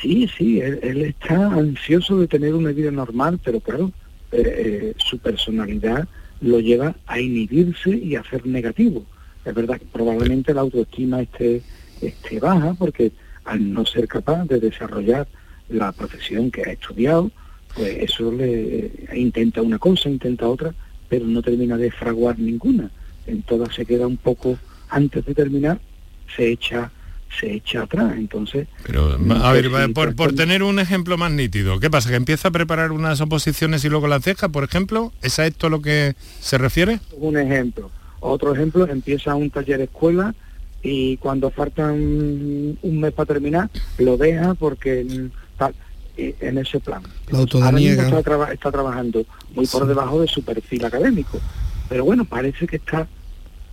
[0.00, 3.92] Sí, sí, él, está ansioso de tener una vida normal, pero claro,
[4.32, 6.08] eh, eh, su personalidad
[6.40, 9.04] lo lleva a inhibirse y a ser negativo.
[9.44, 11.62] Es verdad que probablemente la autoestima esté,
[12.00, 13.12] esté baja porque
[13.44, 15.26] al no ser capaz de desarrollar
[15.68, 17.30] la profesión que ha estudiado,
[17.74, 20.74] pues eso le intenta una cosa, intenta otra,
[21.08, 22.90] pero no termina de fraguar ninguna.
[23.26, 25.80] En todas se queda un poco, antes de terminar,
[26.36, 26.90] se echa
[27.40, 28.68] se echa atrás, entonces...
[28.84, 32.10] Pero, a ver, por, por, tener un ejemplo más nítido, ¿qué pasa?
[32.10, 35.12] ¿Que empieza a preparar unas oposiciones y luego las deja, por ejemplo?
[35.22, 37.00] ¿Es a esto lo que se refiere?
[37.12, 37.90] Un ejemplo.
[38.20, 40.34] Otro ejemplo, empieza un taller escuela
[40.82, 45.06] y cuando faltan un mes para terminar, lo deja porque
[45.52, 45.72] está
[46.16, 47.02] en ese plan.
[47.32, 51.40] Ahora mismo está, trabajando muy por debajo de su perfil académico,
[51.88, 53.06] pero bueno, parece que está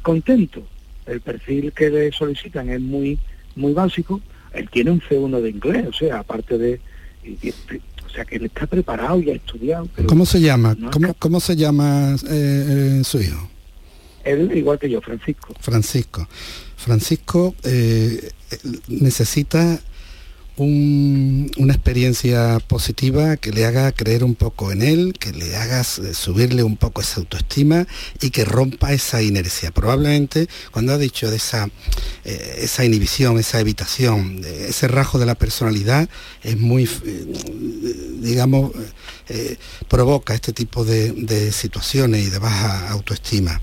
[0.02, 0.63] contento.
[1.06, 3.17] El perfil que le solicitan es muy
[3.56, 4.22] muy básico.
[4.54, 6.80] Él tiene un C1 de inglés, o sea, aparte de...
[8.06, 9.88] o sea, que él está preparado y ha estudiado.
[10.08, 10.76] ¿Cómo se llama?
[11.19, 13.50] ¿Cómo, se llama eh, eh, su hijo?
[14.23, 15.54] Él, igual que yo, Francisco.
[15.60, 16.27] Francisco.
[16.80, 18.32] Francisco eh,
[18.88, 19.82] necesita
[20.56, 26.13] una experiencia positiva que le haga creer un poco en él, que le haga eh,
[26.13, 27.88] subirle un poco esa autoestima
[28.19, 29.71] y que rompa esa inercia.
[29.71, 31.69] Probablemente cuando ha dicho de esa,
[32.25, 36.10] eh, esa inhibición, esa evitación, ese rajo de la personalidad
[36.44, 36.90] es muy,
[38.19, 38.71] digamos,
[39.88, 43.62] provoca este tipo de, situaciones y de baja autoestima.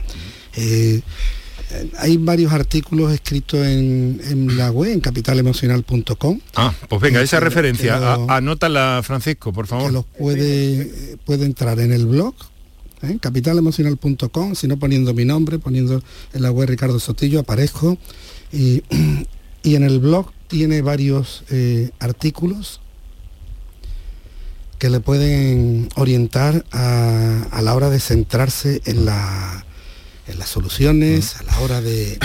[1.99, 6.41] Hay varios artículos escritos en, la web, en capitalemocional.com.
[6.55, 9.87] Ah, pues venga, esa referencia, anótala Francisco, por favor.
[9.87, 12.35] Que los puede, puede entrar en el blog,
[13.03, 13.19] ¿eh?
[13.21, 16.03] capitalemocional.com, si no poniendo mi nombre, poniendo
[16.33, 17.99] en la web Ricardo Sotillo, aparezco.
[18.53, 18.83] Y,
[19.65, 22.81] en el blog tiene varios eh, artículos
[24.79, 29.66] que le pueden orientar a la hora de centrarse en la
[30.29, 32.19] en las soluciones, a la hora de,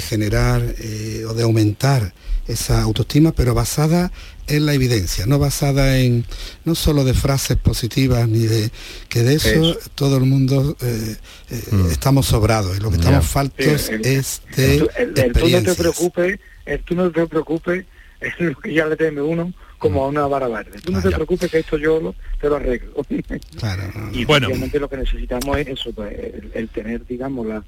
[0.00, 2.12] generar eh, o de aumentar
[2.46, 4.10] esa autoestima, pero basada
[4.46, 6.24] en la evidencia, no basada en
[6.64, 8.70] no solo de frases positivas ni de
[9.10, 11.16] que de eso, todo el mundo eh,
[11.50, 11.90] eh, mm.
[11.90, 16.40] estamos sobrados y lo que estamos faltos es de el, tú no te preocupes,
[16.86, 17.84] tú no te preocupes,
[18.20, 20.80] es lo que ya le teme uno como a una vara verde.
[20.80, 22.92] Tú no te preocupes que esto yo lo, te lo arreglo.
[24.12, 24.48] y bueno.
[24.48, 26.14] lo que necesitamos es eso, pues,
[26.54, 27.64] el, tener, digamos, la,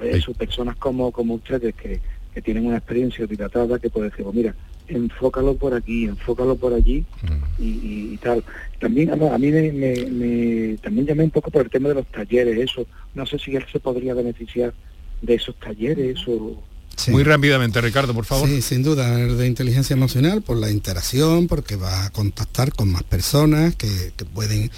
[0.00, 2.00] eh, personas como, como ustedes que,
[2.34, 4.54] que tienen una experiencia dilatada que puede decir, pues mira,
[4.88, 7.62] enfócalo por aquí, enfócalo por allí mm.
[7.62, 8.44] y, tal.
[8.78, 12.86] También a, mí me, también llamé un poco por el tema de los talleres, eso.
[13.14, 14.74] No sé si él se podría beneficiar
[15.22, 16.62] de esos talleres o
[17.08, 18.48] muy rápidamente, Ricardo, por favor.
[18.48, 23.02] Sí, sin duda, de inteligencia emocional, por la interacción, porque va a contactar con más
[23.02, 24.70] personas que, pueden,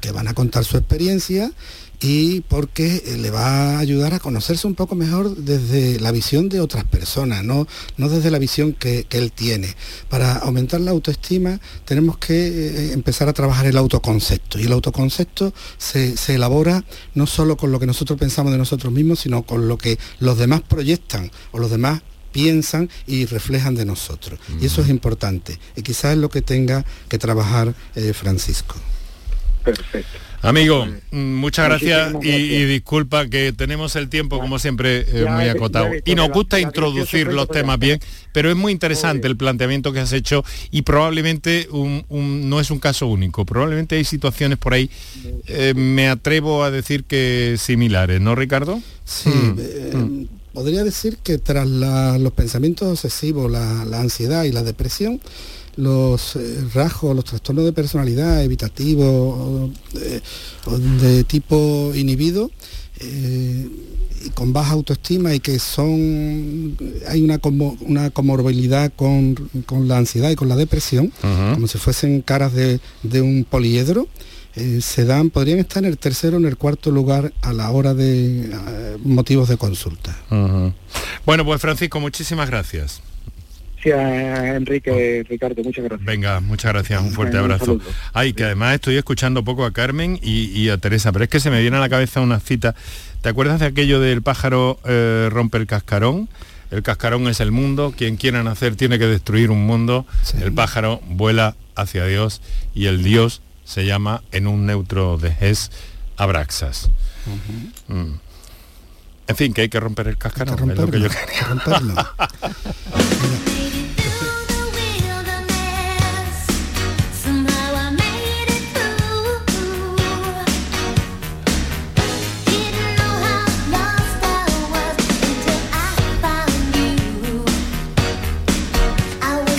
[0.00, 1.50] que, van a contar su experiencia
[2.04, 6.50] y porque eh, le va a ayudar a conocerse un poco mejor desde la visión
[6.50, 9.74] de otras personas, no, no desde la visión que, él tiene.
[10.10, 15.54] Para aumentar la autoestima tenemos que eh, empezar a trabajar el autoconcepto y el autoconcepto
[15.78, 16.84] se, elabora
[17.14, 20.36] no solo con lo que nosotros pensamos de nosotros mismos, sino con lo que los
[20.36, 22.02] demás proyectan o los demás
[22.32, 24.38] piensan y reflejan de nosotros.
[24.60, 25.58] Y eso es importante.
[25.74, 28.74] Y quizás es lo que tenga que trabajar eh, Francisco.
[29.64, 30.33] Perfecto.
[30.44, 35.88] Amigo, mm, muchas gracias, Y, disculpa que tenemos el tiempo, como siempre, eh, muy acotado.
[36.04, 37.98] Y nos gusta introducir los temas bien,
[38.32, 41.68] pero es muy interesante el planteamiento que has hecho y probablemente
[42.10, 43.46] no es un caso único.
[43.46, 44.90] Probablemente hay situaciones por ahí,
[45.46, 48.80] eh, me atrevo a decir que similares, ¿no, Ricardo?
[49.04, 49.30] Sí.
[49.30, 50.24] Mm, eh, mm.
[50.52, 55.20] Podría decir que tras los pensamientos obsesivos, la ansiedad y la depresión,
[55.76, 59.70] los eh, rasgos, los trastornos de personalidad evitativos
[60.00, 60.20] eh,
[61.00, 62.50] de tipo inhibido
[63.00, 63.68] eh,
[64.24, 66.76] y con baja autoestima y que son
[67.08, 67.40] hay una,
[67.80, 69.36] una comorbilidad con,
[69.86, 72.80] la ansiedad y con la depresión, como si fuesen caras de,
[73.20, 74.08] un poliedro.
[74.80, 77.92] se dan, podrían estar en el tercero o en el cuarto lugar a la hora
[77.92, 80.16] de motivos de consulta.
[81.26, 83.02] Bueno, pues Francisco, muchísimas gracias.
[83.90, 86.06] Enrique, Ricardo, muchas gracias.
[86.06, 87.78] Venga, muchas gracias, un fuerte abrazo.
[88.12, 91.50] Ay, que además estoy escuchando poco a Carmen y, a Teresa, pero es que se
[91.50, 92.74] me viene a la cabeza una cita.
[93.20, 96.28] ¿Te acuerdas de aquello del pájaro eh, rompe el cascarón?
[96.70, 100.06] El cascarón es el mundo, quien quiera nacer tiene que destruir un mundo,
[100.40, 102.40] el pájaro vuela hacia Dios
[102.74, 105.70] y el Dios se llama en un neutro de Ges
[106.16, 106.90] Abraxas.
[107.88, 108.14] Mm.
[109.26, 111.62] En fin, que hay que romper el cascarón, es lo que yo quería.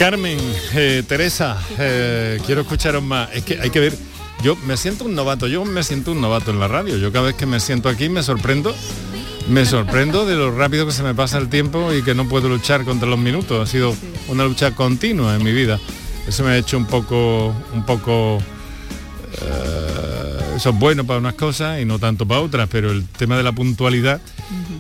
[0.06, 0.38] Carmen,
[0.76, 3.28] eh, Teresa, eh, quiero escucharos más.
[3.34, 3.98] Es que hay que ver,
[4.44, 6.96] yo me siento un novato, yo me siento un novato en la radio.
[6.98, 8.76] Yo cada vez que me siento aquí me sorprendo,
[9.50, 12.50] me sorprendo de lo rápido que se me pasa el tiempo y que no puedo
[12.50, 13.68] luchar contra los minutos.
[13.68, 13.96] Ha sido
[14.28, 15.80] una lucha continua en mi vida.
[16.28, 18.38] Eso me ha hecho un poco, un poco
[19.42, 23.38] eh, eso es bueno para unas cosas y no tanto para otras, pero el tema
[23.38, 24.22] de la puntualidad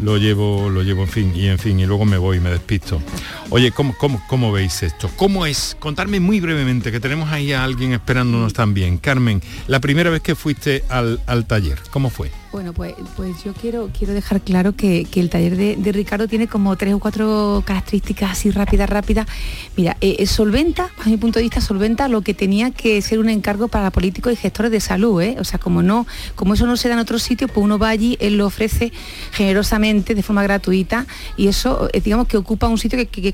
[0.01, 3.01] lo llevo, lo llevo en fin, y en fin, y luego me voy, me despisto.
[3.49, 5.09] Oye, ¿cómo, cómo, cómo veis esto?
[5.16, 5.76] ¿Cómo es?
[5.80, 8.97] Contarme muy brevemente, que tenemos ahí a alguien esperándonos también.
[8.97, 12.32] Carmen, la primera vez que fuiste al, taller, ¿cómo fue?
[12.56, 16.78] Bueno, pues, pues yo quiero, quiero dejar claro que, el taller de, Ricardo tiene como
[16.78, 19.28] tres o cuatro características así rápidas, rápidas.
[19.76, 23.20] Mira, eh, eh, solventa, a mi punto de vista, solventa lo que tenía que ser
[23.20, 25.36] un encargo para políticos y gestores de salud, ¿eh?
[25.38, 27.89] O sea, como no, como eso no se da en otro sitio, pues uno va
[27.89, 28.93] allí, él lo ofrece
[29.34, 33.08] generosamente, de forma gratuita, y eso, eh, digamos que ocupa un sitio que,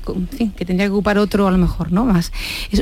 [0.64, 2.04] tendría que ocupar otro a lo mejor, ¿no?
[2.06, 2.32] Más.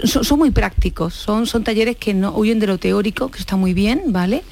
[0.05, 3.75] son, muy prácticos, son, son talleres que no huyen de lo teórico, que está muy
[3.75, 4.43] bien, ¿vale?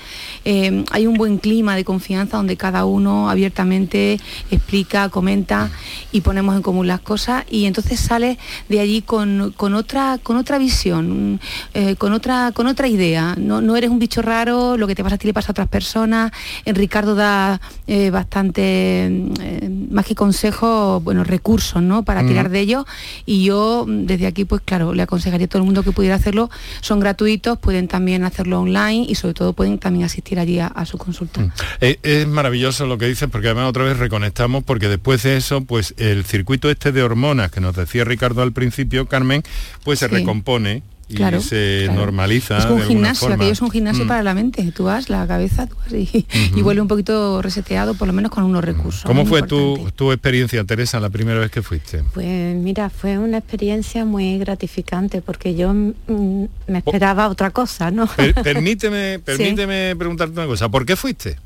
[0.44, 4.20] hay un buen clima de confianza donde cada uno abiertamente
[4.50, 5.70] explica, comenta
[6.12, 10.58] y ponemos en común las cosas y entonces sale de allí con, otra, con otra
[10.58, 11.40] visión,
[11.74, 13.34] eh, con, otra, con otra idea.
[13.38, 15.68] No, eres un bicho raro, lo que te pasa a ti le pasa a otras
[15.68, 16.32] personas.
[16.64, 22.02] En Ricardo da eh, bastante, eh, más que consejos, bueno, recursos ¿no?
[22.02, 22.84] para tirar de ellos
[23.24, 26.50] y yo desde aquí pues claro, le aconsejaría a todo el mundo que pudiera hacerlo.
[26.80, 30.98] Son gratuitos, pueden también hacerlo online y sobre todo pueden también asistir allí a, su
[30.98, 31.40] consulta.
[31.40, 31.52] Mm.
[31.80, 35.62] Eh, es maravilloso lo que dices porque además otra vez reconectamos porque después de eso,
[35.62, 39.42] pues el circuito este de hormonas que nos decía Ricardo al principio, Carmen,
[39.84, 42.58] pues se recompone y se normaliza.
[42.58, 44.08] Es un gimnasio, aquello es un gimnasio mm.
[44.08, 44.70] para la mente.
[44.72, 46.26] Tú vas la cabeza tú y,
[46.62, 49.04] vuelve un poquito reseteado, por lo menos con unos recursos.
[49.04, 52.02] ¿Cómo fue tu, tu, experiencia, Teresa, la primera vez que fuiste?
[52.12, 58.08] Pues mira, fue una experiencia muy gratificante porque yo mm, me esperaba otra cosa, ¿no?
[58.42, 60.68] permíteme, permíteme preguntarte una cosa.
[60.68, 61.36] ¿Por qué fuiste?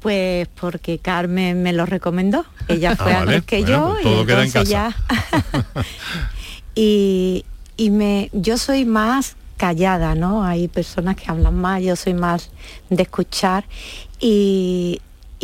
[0.00, 2.44] Pues porque Carmen me lo recomendó.
[2.68, 4.96] Ella fue ah, antes que yo pues todo y queda en casa.
[6.74, 7.44] y,
[7.76, 10.44] y me, yo soy más callada, ¿no?
[10.44, 12.50] Hay personas que hablan más, yo soy más
[12.88, 13.64] de escuchar
[14.18, 15.02] y,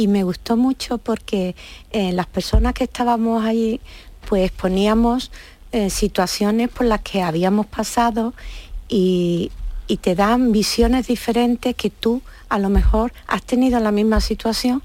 [0.09, 1.55] me gustó mucho porque
[1.90, 3.80] eh, las personas que estábamos ahí
[4.28, 5.30] pues poníamos
[5.72, 8.34] eh, situaciones por las que habíamos pasado
[8.88, 9.52] y,
[9.86, 12.22] y te dan visiones diferentes que tú
[12.55, 14.84] a lo mejor has tenido la misma situación,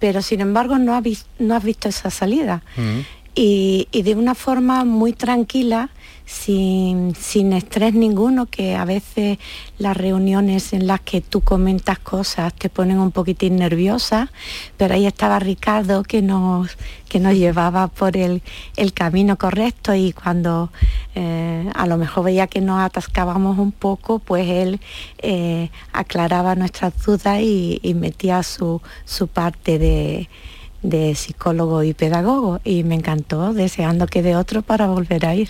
[0.00, 1.04] pero sin embargo no has,
[1.38, 2.62] no has visto esa salida.
[2.76, 3.00] Mm.
[3.36, 5.90] y, y, de una forma muy tranquila
[6.26, 9.38] sin, sin, estrés ninguno, que a veces
[9.78, 14.30] las reuniones en las que tú comentas cosas te ponen un poquitín nerviosa,
[14.76, 16.76] pero ahí estaba Ricardo que nos,
[17.08, 18.42] que nos llevaba por el,
[18.94, 20.70] camino correcto y cuando
[21.14, 24.80] eh, a lo mejor veía que nos atascábamos un poco, pues él
[25.18, 30.28] eh, aclaraba nuestras dudas y, metía su, su parte de
[30.82, 35.48] de psicólogo y pedagogo y me encantó, deseando que de otro para volver a ir.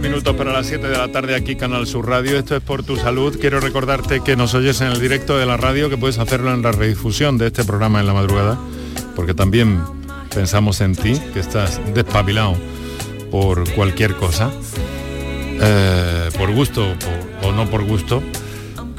[0.00, 2.38] Minutos para las 7 de la tarde aquí Canal Sur Radio.
[2.38, 3.38] Esto es por tu salud.
[3.38, 6.62] Quiero recordarte que nos oyes en el directo de la radio, que puedes hacerlo en
[6.62, 8.58] la redifusión de este programa en la madrugada,
[9.14, 9.80] porque también
[10.34, 12.56] pensamos en ti, que estás despabilado
[13.30, 14.50] por cualquier cosa,
[15.60, 16.86] eh, por gusto
[17.42, 18.22] o no por gusto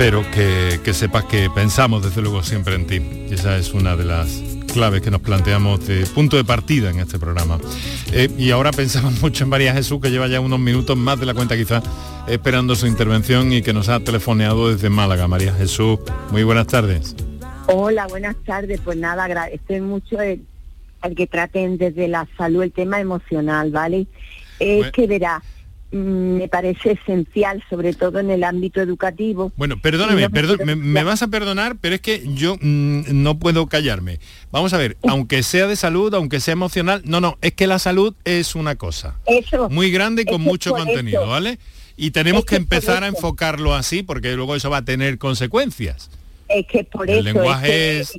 [0.02, 3.28] pero que, sepas que pensamos desde luego siempre en ti.
[3.30, 4.42] Y esa es una de las
[4.74, 7.60] claves que nos planteamos de punto de partida en este programa.
[8.12, 11.28] Eh, y ahora pensamos mucho en María Jesús, que lleva ya unos minutos más de
[11.28, 11.84] la cuenta quizás
[12.28, 15.28] esperando su intervención y que nos ha telefoneado desde Málaga.
[15.28, 16.00] María Jesús,
[16.32, 17.16] muy buenas tardes.
[17.68, 18.82] Hola, buenas tardes.
[18.84, 20.42] Pues nada, agradezco mucho el,
[21.16, 24.08] que traten desde la salud el tema emocional, ¿vale?
[24.58, 25.44] Es que verá,
[25.92, 29.52] me parece esencial, sobre todo en el ámbito educativo.
[29.58, 30.30] Bueno, perdóname,
[30.76, 34.20] me, vas a perdonar, pero es que yo mm, no puedo callarme.
[34.52, 37.80] Vamos a ver, aunque sea de salud, aunque sea emocional, no, no, es que la
[37.80, 41.60] salud es una cosa eso, muy grande y con mucho contenido, ¿vale?
[41.98, 46.10] Y tenemos que empezar a enfocarlo así, porque luego eso va a tener consecuencias
[46.54, 48.14] es que por el lenguaje es,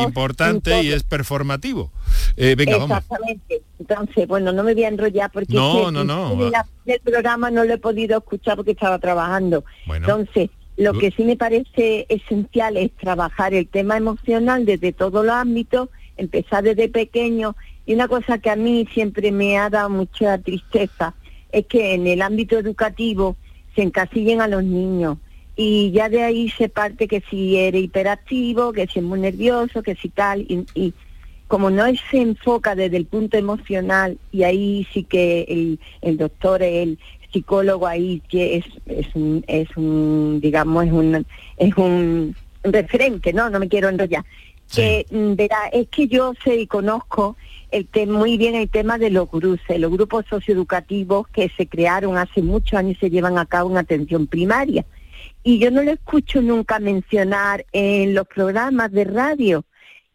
[0.00, 1.90] importante y es performativo.
[2.36, 3.62] Eh, venga, Exactamente.
[3.78, 6.50] Entonces, bueno, no me voy a enrollar porque no, no, no,
[6.86, 9.64] el programa no lo he podido escuchar porque estaba trabajando.
[9.86, 15.34] Entonces, lo que sí me parece esencial es trabajar el tema emocional desde todos los
[15.34, 17.56] ámbitos, empezar desde pequeño.
[17.86, 21.14] Y una cosa que a mí siempre me ha dado mucha tristeza
[21.50, 23.36] es que en el ámbito educativo
[23.74, 25.18] se encasillen a los niños
[25.60, 29.82] y ya de ahí se parte que si eres hiperactivo, que si es muy nervioso,
[29.82, 30.94] que si tal, y,
[31.48, 36.62] como no se enfoca desde el punto emocional, y ahí sí que el, el doctor,
[36.62, 36.96] el
[37.32, 43.50] psicólogo ahí que es, es, un, es un, digamos, es un, es un referente, ¿no?
[43.50, 44.24] No me quiero enrollar.
[44.72, 47.36] Que, mm, verá, es que yo sé y conozco
[47.72, 52.42] el muy bien el tema de los cruces, los grupos socioeducativos que se crearon hace
[52.42, 54.84] muchos años y se llevan a cabo en atención primaria
[55.42, 59.64] y yo no lo escucho nunca mencionar en los programas de radio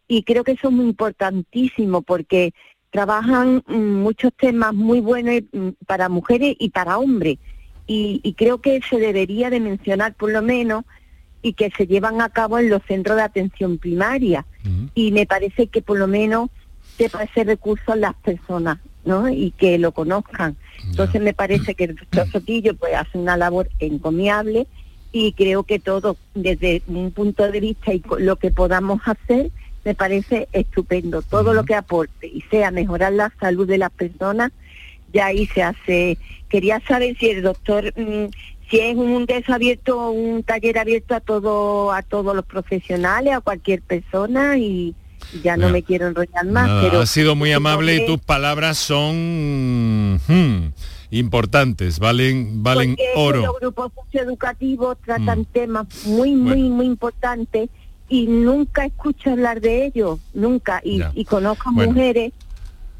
[0.07, 2.53] y creo que eso es muy importantísimo porque
[2.91, 7.39] trabajan mm, muchos temas muy buenos mm, para mujeres y para hombres.
[7.85, 10.85] Y, creo que se debería de mencionar por lo menos
[11.41, 14.45] y que se llevan a cabo en los centros de atención primaria.
[14.95, 16.49] Y me parece que por lo menos
[16.97, 19.27] sepa ese recurso a las personas, ¿no?
[19.27, 20.55] Y que lo conozcan.
[20.85, 24.65] Entonces me parece que el doctor Sotillo pues hace una labor encomiable
[25.13, 29.51] y creo que todo desde un punto de vista y lo que podamos hacer
[29.85, 31.21] me parece estupendo.
[31.21, 34.51] Todo lo que aporte y sea mejorar la salud de las personas,
[35.13, 36.17] ya ahí se hace.
[36.49, 38.25] Quería saber si el doctor, mm,
[38.69, 43.83] si es un desabierto, un taller abierto a todo, a todos los profesionales, a cualquier
[43.83, 44.95] persona y
[45.43, 46.83] ya no me quiero enrollar más.
[46.83, 50.65] pero ha sido muy amable y tus palabras son hmm,
[51.13, 53.41] importantes, valen, valen oro.
[53.41, 55.45] Los grupos socioeducativos tratan mm.
[55.45, 57.69] temas muy, muy, muy importantes
[58.09, 60.81] y nunca escucho hablar de ellos, nunca.
[60.83, 62.33] Y, conozco mujeres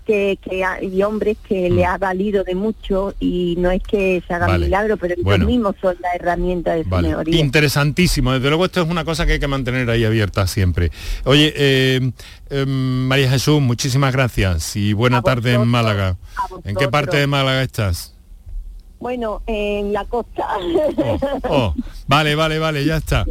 [0.06, 1.89] que, que y hombres que le mm.
[1.89, 5.95] ha valido de mucho y no es que se haga milagro, pero ellos mismos son
[6.01, 7.39] la herramienta de su mejoría.
[7.39, 10.91] Interesantísimo, desde luego esto es una cosa que hay que mantener ahí abierta siempre.
[11.24, 12.12] Oye, eh,
[12.49, 16.18] em, María Jesús, muchísimas gracias y buena tarde en Málaga.
[16.64, 18.12] ¿En qué parte de Málaga estás?
[19.04, 20.47] Bueno, en la costa.
[21.49, 21.76] Oh, oh,
[22.08, 23.26] vale, vale, vale, ya está.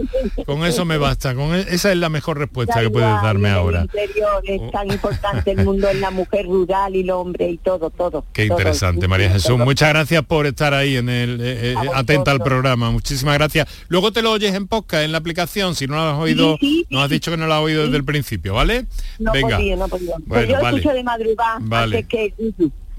[0.44, 1.34] Con eso me basta.
[1.34, 3.80] Con e, esa es la mejor respuesta que puedes darme ahora.
[3.80, 7.56] El interior es tan importante el mundo en la mujer rural y el hombre y
[7.56, 8.26] todo, todo.
[8.34, 9.58] Qué interesante, María Jesús.
[9.58, 12.90] Muchas gracias por estar ahí en el eh, eh, atenta al programa.
[12.90, 13.66] Muchísimas gracias.
[13.88, 16.58] Luego te lo oyes en podcast, en la aplicación, si no lo has oído,
[16.90, 18.84] no has dicho que no lo has oído desde el principio, ¿vale?
[19.18, 19.58] No Venga.
[19.78, 20.16] no podía.
[20.28, 22.02] Pues yo escucho de madrugada vale.
[22.04, 22.34] que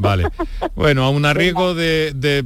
[0.03, 0.27] Vale.
[0.75, 2.45] Bueno, a un riesgo de,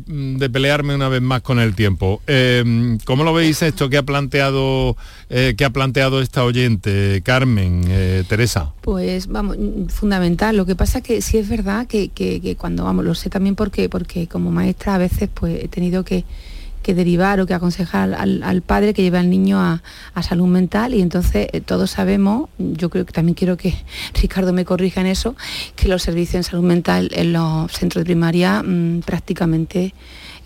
[0.54, 2.22] pelearme una vez más con el tiempo.
[2.28, 4.96] Eh, ¿Cómo lo veis esto que ha planteado
[5.30, 8.74] eh, que ha planteado esta oyente, Carmen, eh, Teresa?
[8.82, 9.58] Pues vamos,
[9.90, 10.56] fundamental.
[10.56, 13.90] Lo que pasa que sí es verdad que, que, cuando vamos, lo sé también porque,
[13.90, 16.26] porque como maestra a veces pues he tenido que
[16.82, 19.82] que derivar o que aconsejar al, padre que lleve al niño a,
[20.22, 20.94] salud mental.
[20.94, 23.74] Y entonces eh, todos sabemos, yo creo que también quiero que
[24.22, 25.36] Ricardo me corrija en eso,
[25.76, 29.94] que los servicios en salud mental en los centros de primaria mm, prácticamente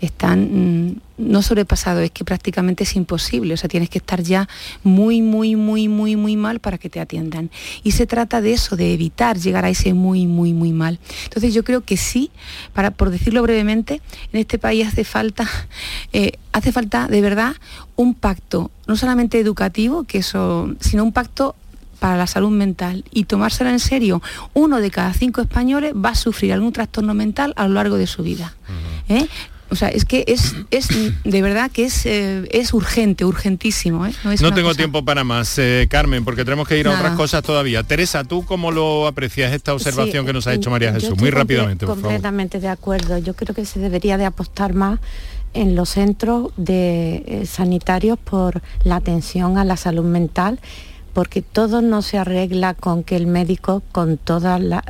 [0.02, 4.48] están mm, no sobrepasados, es que prácticamente es imposible, o sea, tienes que estar ya
[4.82, 7.50] muy, muy, muy, muy, muy mal para que te atiendan.
[7.84, 10.98] Y se trata de eso, de evitar llegar a ese muy, muy, muy mal.
[11.24, 12.30] Entonces yo creo que sí,
[12.72, 15.48] para, por decirlo brevemente, en este país hace falta,
[16.12, 17.54] eh, hace falta de verdad
[17.94, 21.54] un pacto, no solamente educativo, que eso, sino un pacto
[22.02, 24.20] para la salud mental y tomárselo en serio.
[24.54, 28.08] Uno de cada cinco españoles va a sufrir algún trastorno mental a lo largo de
[28.08, 28.56] su vida.
[29.08, 29.28] ¿eh?
[29.72, 30.88] O sea, es que es, es
[31.24, 34.04] de verdad que es, eh, es urgente, urgentísimo.
[34.04, 34.12] ¿eh?
[34.42, 37.82] No, tengo tiempo para más, eh, Carmen, porque tenemos que ir a otras cosas todavía.
[37.82, 41.18] Teresa, ¿tú cómo lo aprecias esta observación que nos ha hecho María Jesús?
[41.18, 43.16] Muy rápidamente, por completamente de acuerdo.
[43.16, 45.00] Yo creo que se debería de apostar más
[45.54, 50.60] en los centros de sanitarios por la atención a la salud mental
[51.14, 54.84] porque todo no se arregla con que el médico, con toda la,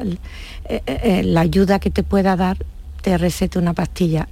[1.22, 2.58] la ayuda que te pueda dar,
[3.02, 4.26] te recete una pastilla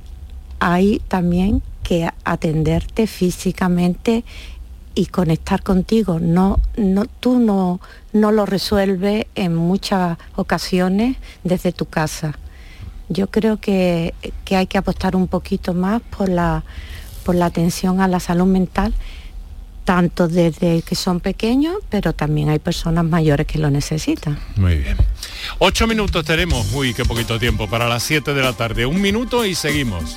[0.61, 4.25] hay también que atenderte físicamente
[4.95, 6.21] y conectar contigo.
[6.21, 7.81] No, no, tú no,
[8.13, 12.39] no lo resuelves en muchas ocasiones desde tu casa.
[13.09, 14.15] Yo creo que,
[14.51, 16.63] hay que apostar un poquito más por la,
[17.25, 18.95] por la atención a la salud mental,
[19.85, 24.39] tanto desde que son pequeños, pero también hay personas mayores que lo necesitan.
[24.55, 24.97] Muy bien.
[25.59, 28.87] Ocho minutos tenemos, uy, qué poquito tiempo, para las siete de la tarde.
[28.87, 30.17] Un minuto y seguimos.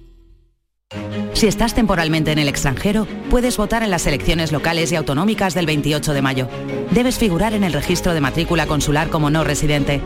[1.33, 5.65] Si estás temporalmente en el extranjero, puedes votar en las elecciones locales y autonómicas del
[5.65, 6.47] 28 de mayo.
[6.91, 10.01] Debes figurar en el registro de matrícula consular como no residente.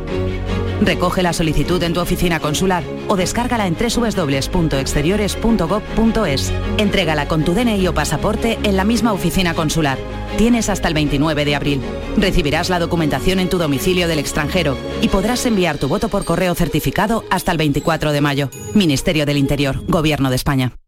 [0.82, 6.54] Recoge la solicitud en tu oficina consular o descárgala en www.exteriores.gov.es.
[6.78, 9.98] Entrégala con tu DNI o pasaporte en la misma oficina consular.
[10.38, 11.82] Tienes hasta el 29 de abril.
[12.18, 16.56] Recibirás la documentación en tu domicilio del extranjero y podrás enviar tu voto por correo
[16.56, 18.50] certificado hasta el 24 de mayo.
[18.74, 20.74] Ministerio del Interior, Gobierno de España.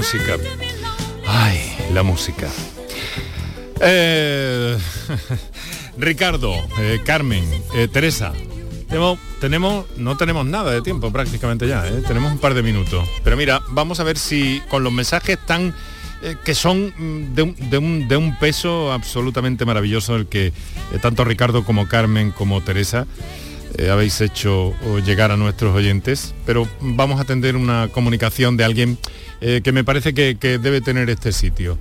[0.00, 0.38] Música.
[1.26, 2.48] Ay, la música.
[3.82, 4.78] Eh,
[5.98, 7.44] Ricardo, eh, Carmen,
[7.74, 8.32] eh, Teresa,
[9.42, 13.06] tenemos, no tenemos nada de tiempo prácticamente ya, tenemos un par de minutos.
[13.22, 15.74] Pero mira, vamos a ver si con los mensajes tan
[16.46, 20.54] que son mm, de un, de, un, de un, peso absolutamente maravilloso el que
[21.02, 23.06] tanto Ricardo como Carmen como Teresa
[23.90, 24.74] habéis hecho
[25.04, 28.98] llegar a nuestros oyentes, pero vamos a atender una comunicación de alguien
[29.40, 31.78] eh, que me parece que, debe tener este sitio.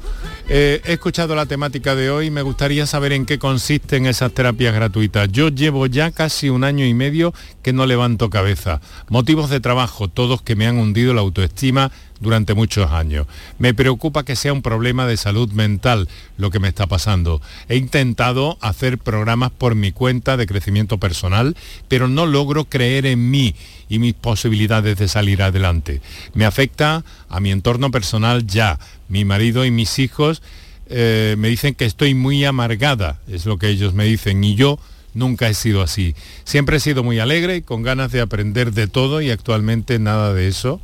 [0.47, 4.74] Eh, he escuchado la temática de hoy, me gustaría saber en qué consisten esas terapias
[4.74, 5.32] gratuitas.
[5.32, 8.82] Yo llevo ya casi un año y medio que no levanto cabeza.
[9.10, 13.28] Motivos de trabajo, todos que me han hundido la autoestima durante muchos años.
[13.58, 16.08] Me preocupa que sea un problema de salud mental
[16.38, 17.42] lo que me está pasando.
[17.68, 21.56] He intentado hacer programas por mi cuenta de crecimiento personal,
[21.88, 23.56] pero no logro creer en mí
[23.88, 26.02] y mis posibilidades de salir adelante.
[26.34, 28.80] Me afecta a mi entorno personal ya.
[29.08, 30.42] Mi marido y mis hijos
[30.88, 34.80] eh, me dicen que estoy muy amargada, es lo que ellos me dicen, y yo
[35.14, 36.16] nunca he sido así.
[36.44, 40.34] Siempre he sido muy alegre y con ganas de aprender de todo y actualmente nada
[40.34, 40.82] de eso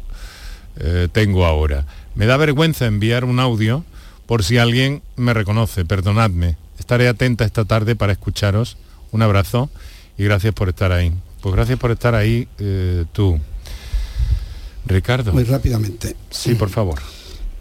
[0.77, 1.85] eh, tengo ahora.
[2.15, 3.83] Me da vergüenza enviar un audio
[4.25, 6.57] por si alguien me reconoce, perdonadme.
[6.79, 8.77] Estaré atenta esta tarde para escucharos.
[9.11, 9.69] Un abrazo
[10.17, 11.13] y gracias por estar ahí.
[11.41, 13.39] Pues gracias por estar ahí eh, tú.
[14.85, 15.33] Ricardo.
[15.33, 16.15] Muy rápidamente.
[16.29, 16.99] Sí, por favor.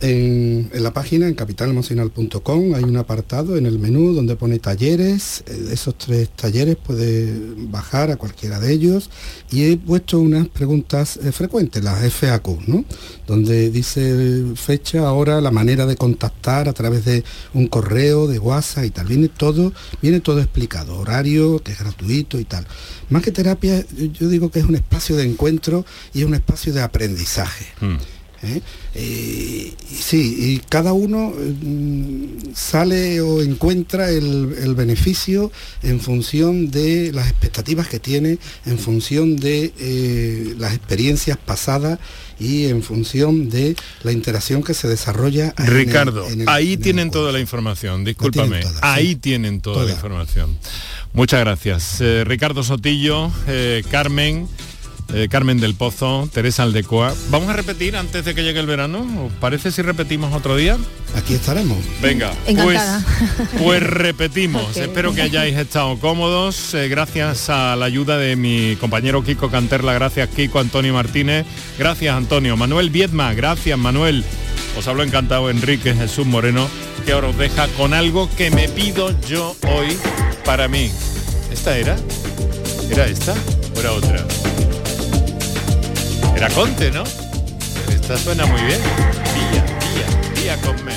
[0.06, 5.42] En, la página, en capitalemocional.com, hay un apartado en el menú donde pone talleres.
[5.46, 7.32] Eh, esos tres talleres puede
[7.70, 9.08] bajar a cualquiera de ellos.
[9.50, 12.84] Y he puesto unas preguntas eh, frecuentes, las FAQ, ¿no?
[13.26, 17.24] Donde dice fecha, ahora, la manera de contactar a través de
[17.54, 19.06] un correo, de WhatsApp y tal.
[19.06, 22.66] Viene todo, viene todo explicado, horario, que es gratuito y tal.
[23.08, 26.74] Más que terapia, yo digo que es un espacio de encuentro y es un espacio
[26.74, 27.64] de aprendizaje.
[27.80, 28.13] Mm.
[28.44, 28.62] ¿Eh?
[28.94, 37.28] Eh, sí, y cada uno mm, sale o encuentra el, beneficio en función de las
[37.28, 41.98] expectativas que tiene, en función de eh, las experiencias pasadas
[42.40, 45.54] y en función de la interacción que se desarrolla.
[45.56, 50.56] Ricardo, ahí tienen toda la información, discúlpame, ahí tienen toda, la información.
[51.12, 52.00] Muchas gracias.
[52.24, 53.30] Ricardo Sotillo,
[53.90, 54.48] Carmen.
[55.16, 57.14] Eh, Carmen del Pozo, Teresa Aldecoa.
[57.30, 59.06] ¿Vamos a repetir antes de que llegue el verano?
[59.26, 60.76] ¿Os parece si repetimos otro día?
[61.16, 61.78] Aquí estaremos.
[62.02, 62.82] Venga, pues,
[63.56, 64.76] pues, repetimos.
[64.76, 66.74] Espero que hayáis estado cómodos.
[66.74, 69.92] Eh, gracias a la ayuda de mi compañero Kiko Canterla.
[69.92, 71.46] Gracias Kiko, Antonio Martínez.
[71.78, 72.56] Gracias Antonio.
[72.56, 73.34] Manuel Viedma.
[73.34, 74.24] Gracias Manuel.
[74.76, 76.68] Os hablo encantado Enrique Jesús Moreno,
[77.06, 79.96] que ahora os deja con algo que me pido yo hoy
[80.44, 80.90] para mí.
[81.52, 81.96] ¿Esta era?
[82.90, 83.34] ¿Era esta?
[83.76, 84.63] ¿O era otra?
[86.36, 87.04] Era Conte, ¿no?
[87.88, 88.80] Esta suena muy bien.
[89.34, 89.64] Vía,
[89.94, 90.92] vía, vía con me.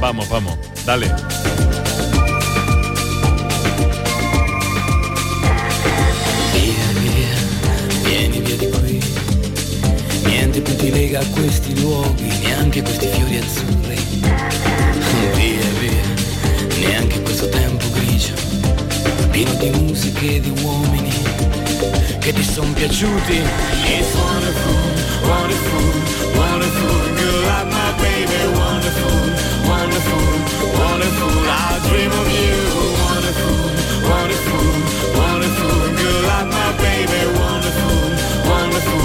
[0.00, 1.12] Vamos, vamos, dale.
[8.04, 9.00] Vieni via di qui.
[10.26, 13.98] Niente più ti lega a questi luoghi, neanche questi fiori azzurri.
[15.34, 18.34] Via, via, neanche questo tempo grigio,
[19.30, 21.53] pieno di musiche e di uomini
[22.24, 23.36] che ti son piaciuti
[23.84, 24.80] It's wonderful,
[25.28, 25.88] wonderful,
[26.40, 26.96] wonderful.
[27.20, 29.20] You like my baby, wonderful,
[29.68, 30.24] wonderful,
[30.72, 31.34] wonderful.
[31.44, 32.56] I dream of you,
[33.04, 33.56] wonderful,
[34.08, 34.64] wonderful,
[35.20, 35.76] wonderful.
[36.00, 37.98] You like my baby, wonderful,
[38.48, 39.04] wonderful,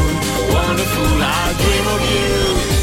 [0.55, 1.11] wonderful.
[1.19, 2.78] I dream of you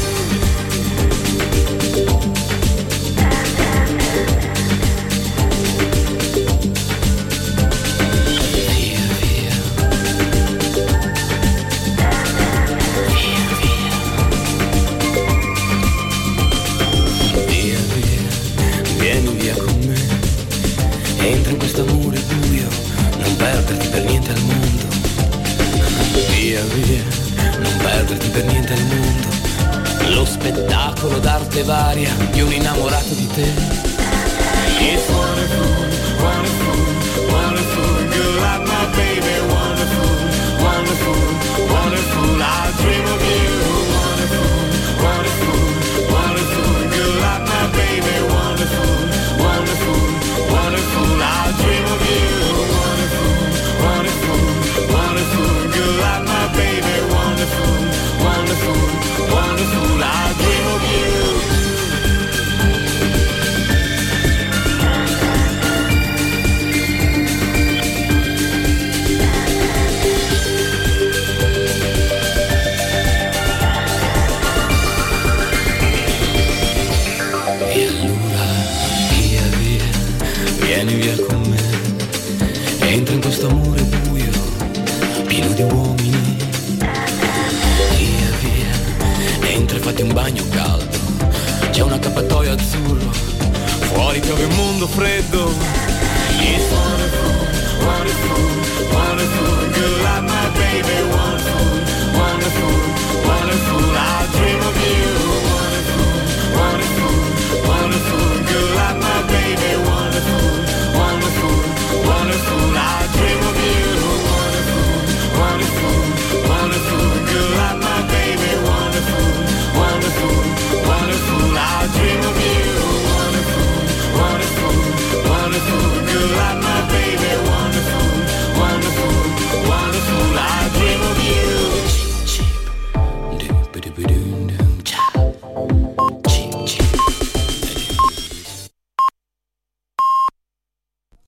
[28.37, 30.15] per niente al mondo.
[30.15, 33.51] Lo spettacolo d'arte varia di un innamorato di te.
[34.79, 35.65] It's wonderful,
[36.19, 36.36] wonderful,